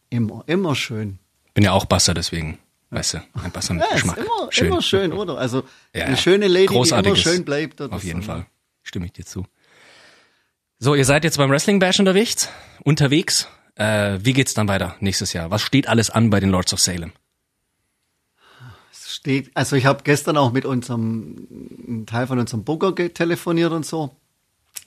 immer, 0.09 0.43
immer 0.47 0.75
schön. 0.75 1.19
Bin 1.53 1.63
ja 1.63 1.71
auch 1.71 1.85
Basser, 1.85 2.13
deswegen. 2.13 2.57
Weißt 2.91 3.13
du, 3.15 3.17
ein 3.43 3.51
Basser 3.51 3.75
mit 3.75 3.83
Ja, 3.83 3.93
Geschmack. 3.93 4.17
immer 4.17 4.51
schön. 4.51 4.67
immer 4.67 4.81
schön, 4.81 5.13
oder? 5.13 5.37
Also 5.37 5.63
Ja, 5.93 6.05
eine 6.05 6.15
ja. 6.15 6.17
schöne 6.17 6.47
Lady, 6.47 6.67
die 6.67 6.89
immer 6.89 7.15
schön 7.15 7.45
bleibt. 7.45 7.81
Auf 7.81 8.03
jeden. 8.03 8.23
Fall. 8.23 8.45
Stimme 8.83 9.05
ich 9.05 9.13
dir 9.13 9.25
zu. 9.25 9.45
So, 10.79 10.95
ihr 10.95 11.05
seid 11.05 11.23
jetzt 11.23 11.37
beim 11.37 11.51
Wrestling 11.51 11.77
Bash 11.79 11.99
unterwegs. 11.99 12.49
Unterwegs. 12.83 13.47
Äh, 13.75 14.17
wie 14.23 14.33
geht's 14.33 14.53
dann 14.55 14.67
weiter 14.67 14.95
nächstes 15.01 15.33
Jahr? 15.33 15.51
Was 15.51 15.61
steht 15.61 15.87
alles 15.87 16.09
an 16.09 16.29
bei 16.31 16.39
den 16.39 16.49
Lords 16.49 16.73
of 16.73 16.79
Salem? 16.79 17.11
Es 18.91 19.13
steht, 19.13 19.51
also 19.55 19.75
ich 19.75 19.85
habe 19.85 20.03
gestern 20.03 20.37
auch 20.37 20.51
mit 20.51 20.65
unserem 20.65 22.05
Teil 22.07 22.27
von 22.27 22.39
unserem 22.39 22.63
Booker 22.63 22.95
telefoniert 23.13 23.71
und 23.71 23.85
so. 23.85 24.15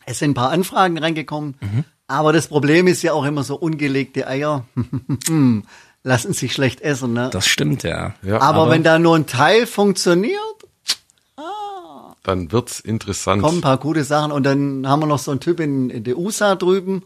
Es 0.06 0.18
sind 0.18 0.32
ein 0.32 0.34
paar 0.34 0.50
Anfragen 0.50 0.98
reingekommen, 0.98 1.54
Mhm. 1.60 1.84
Aber 2.08 2.32
das 2.32 2.48
Problem 2.48 2.86
ist 2.86 3.02
ja 3.02 3.12
auch 3.12 3.24
immer 3.24 3.42
so 3.44 3.56
ungelegte 3.56 4.26
Eier 4.26 4.66
lassen 6.04 6.32
sich 6.32 6.52
schlecht 6.52 6.80
essen. 6.80 7.12
Ne? 7.12 7.30
Das 7.32 7.46
stimmt, 7.46 7.82
ja. 7.84 8.14
Ja, 8.22 8.40
aber, 8.40 8.68
wenn 8.70 8.82
da 8.82 8.98
nur 8.98 9.14
ein 9.16 9.26
Teil 9.26 9.66
funktioniert, 9.66 10.38
dann 12.22 12.52
wird's 12.52 12.78
interessant. 12.80 13.42
kommen 13.42 13.58
ein 13.58 13.62
paar 13.62 13.78
gute 13.78 14.04
Sachen 14.04 14.30
und 14.30 14.44
dann 14.44 14.86
haben 14.86 15.00
wir 15.02 15.06
noch 15.06 15.18
so 15.18 15.32
einen 15.32 15.40
Typ 15.40 15.58
in, 15.58 15.90
in 15.90 16.04
der 16.04 16.16
USA 16.16 16.54
drüben. 16.54 17.02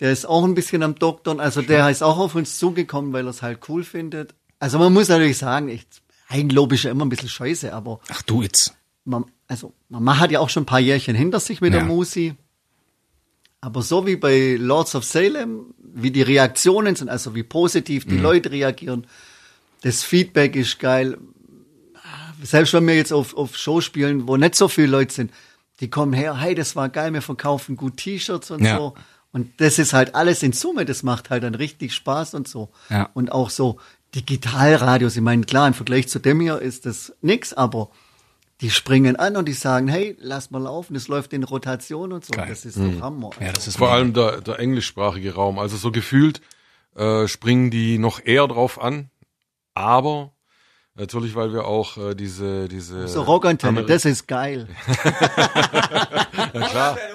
Der 0.00 0.10
ist 0.10 0.26
auch 0.26 0.42
ein 0.44 0.54
bisschen 0.54 0.82
am 0.82 0.96
Doktern. 0.96 1.38
Also 1.38 1.62
der 1.62 1.88
ist 1.90 2.02
auch 2.02 2.18
auf 2.18 2.34
uns 2.34 2.58
zugekommen, 2.58 3.12
weil 3.12 3.26
er 3.26 3.30
es 3.30 3.42
halt 3.42 3.60
cool 3.68 3.84
findet. 3.84 4.34
Also 4.58 4.78
man 4.80 4.92
muss 4.92 5.08
natürlich 5.08 5.38
sagen, 5.38 5.68
ich, 5.68 5.86
Eigenlob 6.28 6.72
ist 6.72 6.82
ja 6.82 6.90
immer 6.90 7.04
ein 7.04 7.08
bisschen 7.08 7.28
scheiße, 7.28 7.72
aber 7.72 8.00
Ach 8.10 8.22
du 8.22 8.42
jetzt. 8.42 8.74
man, 9.04 9.26
also 9.46 9.72
Mama 9.88 10.18
hat 10.18 10.32
ja 10.32 10.40
auch 10.40 10.48
schon 10.48 10.64
ein 10.64 10.66
paar 10.66 10.80
Jährchen 10.80 11.14
hinter 11.14 11.38
sich 11.38 11.60
mit 11.60 11.72
Ja. 11.72 11.78
der 11.80 11.86
Musi. 11.86 12.34
Aber 13.64 13.80
so 13.80 14.06
wie 14.06 14.16
bei 14.16 14.56
Lords 14.60 14.94
of 14.94 15.04
Salem, 15.04 15.72
wie 15.94 16.10
die 16.10 16.20
Reaktionen 16.22 16.96
sind, 16.96 17.08
also 17.08 17.34
wie 17.34 17.42
positiv 17.42 18.04
Mhm. 18.04 18.10
die 18.10 18.16
Leute 18.18 18.50
reagieren, 18.50 19.06
das 19.82 20.02
Feedback 20.02 20.54
ist 20.54 20.78
geil. 20.78 21.16
Selbst 22.42 22.74
wenn 22.74 22.86
wir 22.86 22.94
jetzt 22.94 23.12
auf, 23.12 23.34
auf 23.36 23.56
Show 23.56 23.80
spielen, 23.80 24.28
wo 24.28 24.36
nicht 24.36 24.54
so 24.54 24.68
viele 24.68 24.88
Leute 24.88 25.14
sind, 25.14 25.30
die 25.80 25.88
kommen 25.88 26.12
her, 26.12 26.36
hey, 26.38 26.54
das 26.54 26.76
war 26.76 26.90
geil, 26.90 27.12
wir 27.14 27.22
verkaufen 27.22 27.76
gut 27.76 27.96
T-Shirts 27.96 28.50
und 28.50 28.62
Ja. 28.64 28.76
so. 28.76 28.94
Und 29.32 29.50
das 29.60 29.78
ist 29.78 29.94
halt 29.94 30.14
alles 30.14 30.42
in 30.42 30.52
Summe, 30.52 30.84
das 30.84 31.02
macht 31.02 31.30
halt 31.30 31.42
dann 31.42 31.54
richtig 31.54 31.94
Spaß 31.94 32.34
und 32.34 32.46
so. 32.46 32.68
Ja. 32.90 33.08
Und 33.14 33.32
auch 33.32 33.48
so 33.50 33.78
Digitalradios, 34.14 35.16
ich 35.16 35.22
meine, 35.22 35.44
klar, 35.44 35.66
im 35.66 35.74
Vergleich 35.74 36.08
zu 36.08 36.18
dem 36.18 36.40
hier 36.40 36.60
ist 36.60 36.84
das 36.86 37.14
nix, 37.22 37.52
aber 37.54 37.88
die 38.60 38.70
springen 38.70 39.16
an 39.16 39.36
und 39.36 39.46
die 39.46 39.52
sagen, 39.52 39.88
hey, 39.88 40.16
lass 40.20 40.50
mal 40.50 40.62
laufen, 40.62 40.94
es 40.96 41.08
läuft 41.08 41.32
in 41.32 41.42
Rotation 41.44 42.12
und 42.12 42.24
so. 42.24 42.32
Geil. 42.32 42.46
Das 42.48 42.64
ist 42.64 42.78
doch 42.78 43.00
Hammer. 43.00 43.30
Ja, 43.40 43.52
das 43.52 43.66
ist 43.66 43.78
Vor 43.78 43.90
allem 43.90 44.12
der, 44.12 44.40
der 44.40 44.58
englischsprachige 44.58 45.34
Raum. 45.34 45.58
Also 45.58 45.76
so 45.76 45.90
gefühlt 45.90 46.40
äh, 46.94 47.26
springen 47.26 47.70
die 47.70 47.98
noch 47.98 48.24
eher 48.24 48.46
drauf 48.46 48.80
an. 48.80 49.10
Aber 49.74 50.32
natürlich, 50.94 51.34
weil 51.34 51.52
wir 51.52 51.66
auch 51.66 51.96
äh, 51.96 52.14
diese 52.14 52.68
diese 52.68 53.08
So 53.08 53.22
Rockantenne, 53.22 53.84
das 53.84 54.04
ist 54.04 54.28
geil. 54.28 54.68
klar. 56.52 56.96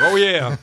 Oh 0.00 0.16
yeah. 0.16 0.56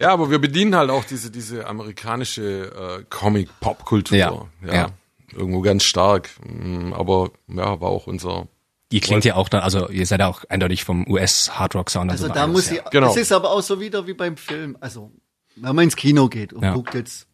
ja, 0.00 0.08
aber 0.10 0.28
wir 0.30 0.40
bedienen 0.40 0.74
halt 0.74 0.90
auch 0.90 1.04
diese 1.04 1.30
diese 1.30 1.64
amerikanische 1.64 3.00
äh, 3.00 3.04
Comic-Pop-Kultur. 3.08 4.16
Ja, 4.16 4.46
ja. 4.66 4.88
Irgendwo 5.34 5.60
ganz 5.60 5.84
stark. 5.84 6.30
Mm, 6.46 6.92
Aber 6.92 7.30
ja, 7.48 7.80
war 7.80 7.88
auch 7.90 8.06
unser 8.06 8.48
Ihr 8.90 9.00
klingt 9.00 9.24
ja 9.24 9.36
auch 9.36 9.48
da, 9.48 9.60
also 9.60 9.88
ihr 9.88 10.04
seid 10.06 10.20
ja 10.20 10.28
auch 10.28 10.44
eindeutig 10.50 10.84
vom 10.84 11.06
US 11.10 11.58
Hard 11.58 11.74
Rock 11.74 11.88
Sound. 11.88 12.10
Also 12.10 12.26
so 12.28 12.32
da 12.34 12.42
alles, 12.42 12.52
muss 12.52 12.70
ja. 12.70 12.82
ich, 12.84 12.90
Genau. 12.90 13.10
es 13.10 13.16
ist 13.16 13.32
aber 13.32 13.50
auch 13.50 13.62
so 13.62 13.80
wieder 13.80 14.06
wie 14.06 14.12
beim 14.12 14.36
Film. 14.36 14.76
Also, 14.80 15.10
wenn 15.56 15.74
man 15.74 15.84
ins 15.84 15.96
Kino 15.96 16.28
geht 16.28 16.52
und 16.52 16.62
Ja. 16.62 16.74
guckt 16.74 16.92
jetzt 16.92 17.26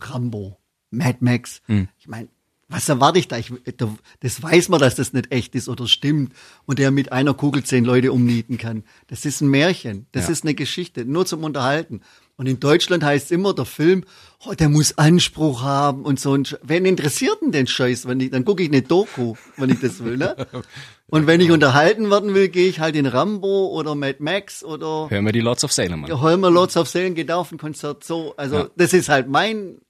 Rambo, 0.00 0.58
Mad 0.90 1.18
Max, 1.20 1.62
Hm. 1.66 1.88
ich 1.98 2.06
meine, 2.06 2.28
was 2.68 2.88
erwarte 2.88 3.18
ich 3.18 3.26
da? 3.26 3.36
Ich, 3.38 3.52
da- 3.76 3.92
das 4.20 4.40
weiß 4.40 4.68
man, 4.68 4.78
dass 4.78 4.94
das 4.94 5.12
nicht 5.12 5.32
echt 5.32 5.56
ist 5.56 5.68
oder 5.68 5.88
stimmt 5.88 6.32
und 6.66 6.78
der 6.78 6.92
mit 6.92 7.10
einer 7.10 7.34
Kugel 7.34 7.64
zehn 7.64 7.84
Leute 7.84 8.12
umnieten 8.12 8.56
kann. 8.58 8.84
Das 9.08 9.24
ist 9.24 9.40
ein 9.40 9.48
Märchen, 9.48 10.06
das 10.12 10.26
Ja. 10.26 10.30
ist 10.32 10.44
eine 10.44 10.54
Geschichte, 10.54 11.04
nur 11.04 11.26
zum 11.26 11.42
Unterhalten. 11.42 12.02
Und 12.40 12.46
in 12.46 12.58
Deutschland 12.58 13.04
heißt 13.04 13.32
immer 13.32 13.52
der 13.52 13.66
Film, 13.66 14.02
oh, 14.46 14.54
der 14.54 14.70
muss 14.70 14.96
Anspruch 14.96 15.60
haben 15.62 16.06
und 16.06 16.18
so. 16.18 16.32
Sch- 16.32 16.56
Wen 16.62 16.86
interessiert 16.86 17.36
denn 17.42 17.52
den 17.52 17.66
Scheiß? 17.66 18.08
Wenn 18.08 18.18
ich, 18.18 18.30
dann 18.30 18.46
gucke 18.46 18.62
ich 18.62 18.70
eine 18.70 18.80
Doku, 18.80 19.34
wenn 19.58 19.68
ich 19.68 19.80
das 19.80 20.02
will. 20.02 20.16
Ne? 20.16 20.34
Und 21.08 21.26
wenn 21.26 21.42
ich 21.42 21.50
unterhalten 21.50 22.08
werden 22.10 22.32
will, 22.32 22.48
gehe 22.48 22.66
ich 22.70 22.80
halt 22.80 22.96
in 22.96 23.04
Rambo 23.04 23.66
oder 23.78 23.94
Mad 23.94 24.16
Max 24.20 24.64
oder 24.64 25.10
Hören 25.10 25.26
wir 25.26 25.32
die 25.32 25.40
Lords 25.40 25.64
of 25.64 25.72
Salem 25.72 26.04
an. 26.04 26.08
ja, 26.08 26.18
Holmer 26.18 26.50
Lords 26.50 26.78
of 26.78 26.88
Salem 26.88 27.14
geht 27.14 27.30
auf 27.30 27.52
ein 27.52 27.58
Konzert 27.58 28.04
so. 28.04 28.32
Also 28.38 28.56
Ja. 28.56 28.70
das 28.74 28.94
ist 28.94 29.10
halt 29.10 29.28
mein, 29.28 29.82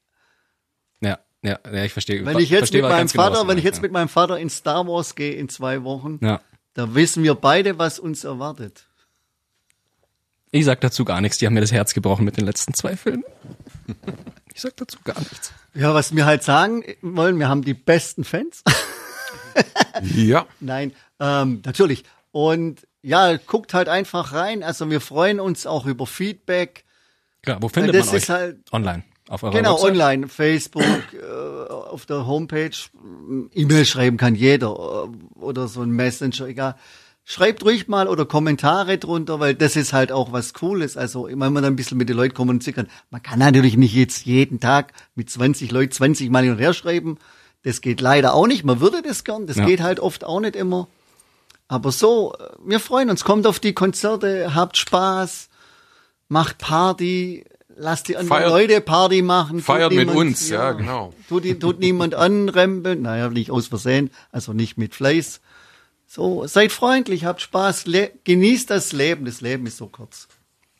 Ja, 1.00 1.20
ja, 1.42 1.58
ja, 1.72 1.84
ich 1.84 1.92
verstehe. 1.92 2.26
wenn 2.26 2.38
ich 2.38 2.50
jetzt 2.50 2.58
verstehe 2.70 2.82
mit 2.82 2.90
meinem 2.90 3.06
genau, 3.06 3.22
Vater, 3.22 3.46
wenn 3.46 3.58
ich 3.58 3.64
jetzt 3.64 3.80
mit 3.80 3.92
meinem 3.92 4.08
Vater 4.08 4.38
in 4.40 4.50
Star 4.50 4.84
Wars 4.88 5.14
gehe 5.14 5.34
in 5.34 5.48
zwei 5.48 5.84
Wochen, 5.84 6.18
ja. 6.20 6.28
ja. 6.28 6.40
da 6.74 6.96
wissen 6.96 7.22
wir 7.22 7.36
beide, 7.36 7.78
was 7.78 8.00
uns 8.00 8.24
erwartet. 8.24 8.88
Ich 10.50 10.64
sag 10.64 10.80
dazu 10.80 11.04
gar 11.04 11.20
nichts. 11.20 11.38
Die 11.38 11.46
haben 11.46 11.54
mir 11.54 11.60
das 11.60 11.72
Herz 11.72 11.94
gebrochen 11.94 12.24
mit 12.24 12.36
den 12.36 12.44
letzten 12.44 12.74
zwei 12.74 12.96
Filmen. 12.96 13.24
Ich 14.52 14.62
sag 14.62 14.76
dazu 14.76 14.98
gar 15.04 15.18
nichts. 15.18 15.52
Ja, 15.74 15.94
was 15.94 16.14
wir 16.14 16.26
halt 16.26 16.42
sagen 16.42 16.84
wollen, 17.00 17.38
wir 17.38 17.48
haben 17.48 17.62
die 17.62 17.72
besten 17.72 18.24
Fans. 18.24 18.62
ja. 20.02 20.44
Nein, 20.58 20.92
ähm, 21.18 21.62
natürlich. 21.64 22.04
Und 22.32 22.86
ja, 23.00 23.36
guckt 23.38 23.72
halt 23.72 23.88
einfach 23.88 24.32
rein. 24.34 24.62
Also 24.62 24.90
wir 24.90 25.00
freuen 25.00 25.40
uns 25.40 25.66
auch 25.66 25.86
über 25.86 26.06
Feedback. 26.06 26.84
Klar, 27.42 27.62
wo 27.62 27.68
findet 27.68 27.94
das 27.94 28.06
man 28.06 28.16
euch? 28.16 28.22
ist 28.22 28.28
halt- 28.28 28.58
Online. 28.72 29.04
Auf 29.28 29.44
eurer 29.44 29.52
Genau, 29.54 29.74
Website? 29.74 29.90
online, 29.92 30.28
Facebook, 30.28 30.82
äh, 31.14 31.70
auf 31.72 32.04
der 32.04 32.26
Homepage, 32.26 32.70
E-Mail 33.54 33.84
schreiben 33.86 34.16
kann 34.16 34.34
jeder 34.34 34.70
äh, 34.70 35.38
oder 35.38 35.68
so 35.68 35.82
ein 35.82 35.90
Messenger, 35.90 36.46
egal. 36.48 36.74
Schreibt 37.24 37.64
ruhig 37.64 37.86
mal 37.86 38.08
oder 38.08 38.24
Kommentare 38.26 38.98
drunter, 38.98 39.38
weil 39.38 39.54
das 39.54 39.76
ist 39.76 39.92
halt 39.92 40.10
auch 40.10 40.32
was 40.32 40.52
Cooles. 40.52 40.96
Also, 40.96 41.26
wenn 41.28 41.38
man 41.38 41.54
dann 41.56 41.64
ein 41.66 41.76
bisschen 41.76 41.98
mit 41.98 42.08
den 42.08 42.16
Leuten 42.16 42.34
kommunizieren 42.34 42.74
kann. 42.74 42.88
Man 43.10 43.22
kann 43.22 43.38
natürlich 43.38 43.76
nicht 43.76 43.94
jetzt 43.94 44.26
jeden 44.26 44.58
Tag 44.58 44.92
mit 45.14 45.30
20 45.30 45.70
Leuten 45.70 45.92
20 45.92 46.28
Mal 46.30 46.42
hin 46.44 46.52
und 46.52 46.58
her 46.58 46.72
schreiben. 46.72 47.18
Das 47.62 47.82
geht 47.82 48.00
leider 48.00 48.34
auch 48.34 48.46
nicht. 48.46 48.64
Man 48.64 48.80
würde 48.80 49.02
das 49.02 49.22
gern. 49.22 49.46
Das 49.46 49.58
Ja. 49.58 49.66
geht 49.66 49.80
halt 49.80 50.00
oft 50.00 50.24
auch 50.24 50.40
nicht 50.40 50.56
immer. 50.56 50.88
Aber 51.68 51.92
so, 51.92 52.34
wir 52.64 52.80
freuen 52.80 53.10
uns. 53.10 53.22
Kommt 53.22 53.46
auf 53.46 53.60
die 53.60 53.74
Konzerte, 53.74 54.54
habt 54.56 54.76
Spaß, 54.76 55.50
macht 56.28 56.58
Party, 56.58 57.44
lasst 57.76 58.08
die 58.08 58.16
anderen 58.16 58.40
Feiert- 58.40 58.50
Leute 58.50 58.80
Party 58.80 59.22
machen. 59.22 59.60
Feiert 59.60 59.90
mit 59.92 60.00
niemand- 60.08 60.16
uns, 60.18 60.48
ja, 60.48 60.72
genau. 60.72 61.12
Tut, 61.28 61.44
tut 61.60 61.78
niemand 61.78 62.16
anrempeln, 62.16 63.02
naja, 63.02 63.28
nicht 63.28 63.52
aus 63.52 63.68
Versehen, 63.68 64.10
also 64.32 64.52
nicht 64.52 64.78
mit 64.78 64.96
Fleiß. 64.96 65.40
So, 66.12 66.44
seid 66.48 66.72
freundlich, 66.72 67.24
habt 67.24 67.40
Spaß, 67.40 67.86
le 67.86 68.10
genießt 68.24 68.68
das 68.68 68.90
Leben. 68.90 69.26
Das 69.26 69.42
Leben 69.42 69.64
ist 69.66 69.76
so 69.76 69.86
kurz. 69.86 70.26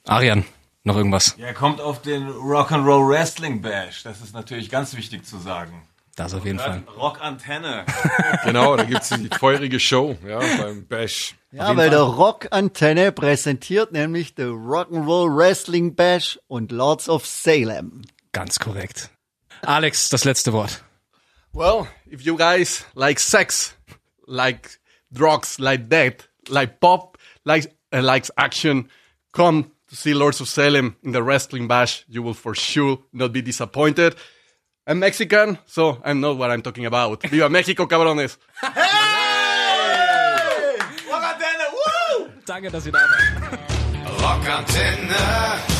Arian, 0.05 0.45
noch 0.83 0.97
irgendwas? 0.97 1.37
Ja, 1.39 1.53
kommt 1.53 1.81
auf 1.81 2.03
den 2.03 2.29
Rock'n'Roll 2.29 3.09
Wrestling 3.09 3.63
Bash. 3.63 4.03
Das 4.03 4.23
ist 4.23 4.35
natürlich 4.35 4.71
ganz 4.71 4.97
wichtig 4.97 5.25
zu 5.25 5.39
sagen. 5.39 5.87
Das 6.17 6.35
auf 6.35 6.45
jeden 6.45 6.59
Fall. 6.59 6.83
Rockantenne. 6.97 7.87
Genau, 8.45 8.75
da 8.75 8.83
gibt's 8.83 9.11
die 9.11 9.29
feurige 9.39 9.79
Show, 9.79 10.19
ja, 10.27 10.41
beim 10.41 10.85
Bash. 10.89 11.37
Ja, 11.53 11.77
weil 11.77 11.91
der 11.91 12.01
Rock 12.01 12.49
Antenne 12.51 13.13
präsentiert 13.13 13.93
nämlich 13.93 14.35
der 14.35 14.49
Rock'n'Roll 14.49 15.37
Wrestling 15.37 15.95
Bash 15.95 16.41
und 16.49 16.73
Lords 16.73 17.09
of 17.09 17.25
Salem. 17.25 18.03
Ganz 18.33 18.59
korrekt. 18.59 19.11
Alex, 19.63 20.09
das 20.09 20.25
letzte 20.25 20.53
Wort. 20.53 20.83
Well, 21.53 21.87
if 22.11 22.23
you 22.23 22.37
guys 22.37 22.85
like 22.95 23.21
sex, 23.21 23.77
like 24.27 24.80
drugs, 25.13 25.59
like 25.61 25.89
death, 25.89 26.29
like 26.49 26.81
pop, 26.81 27.19
like 27.45 27.73
uh, 27.93 28.03
likes 28.03 28.31
action, 28.37 28.89
come 29.33 29.73
to 29.89 29.97
see 29.97 30.15
Lords 30.15 30.41
of 30.41 30.49
Salem 30.49 30.97
in 31.03 31.13
the 31.13 31.23
Wrestling 31.23 31.69
Bash. 31.69 32.05
You 32.09 32.23
will 32.23 32.35
for 32.35 32.55
sure 32.55 32.99
not 33.13 33.33
be 33.33 33.43
disappointed. 33.43 34.15
I'm 34.87 34.99
Mexican, 34.99 35.59
so 35.67 36.01
I 36.05 36.13
know 36.15 36.35
what 36.35 36.51
I'm 36.51 36.63
talking 36.63 36.87
about. 36.87 37.23
Viva 37.23 37.49
Mexico, 37.51 37.87
cabrones! 37.87 38.39
Danke, 42.47 42.69
dass 42.69 42.85
ihr 42.85 42.91
da 42.91 42.99
wart. 42.99 43.61
Rockantenne. 44.21 45.80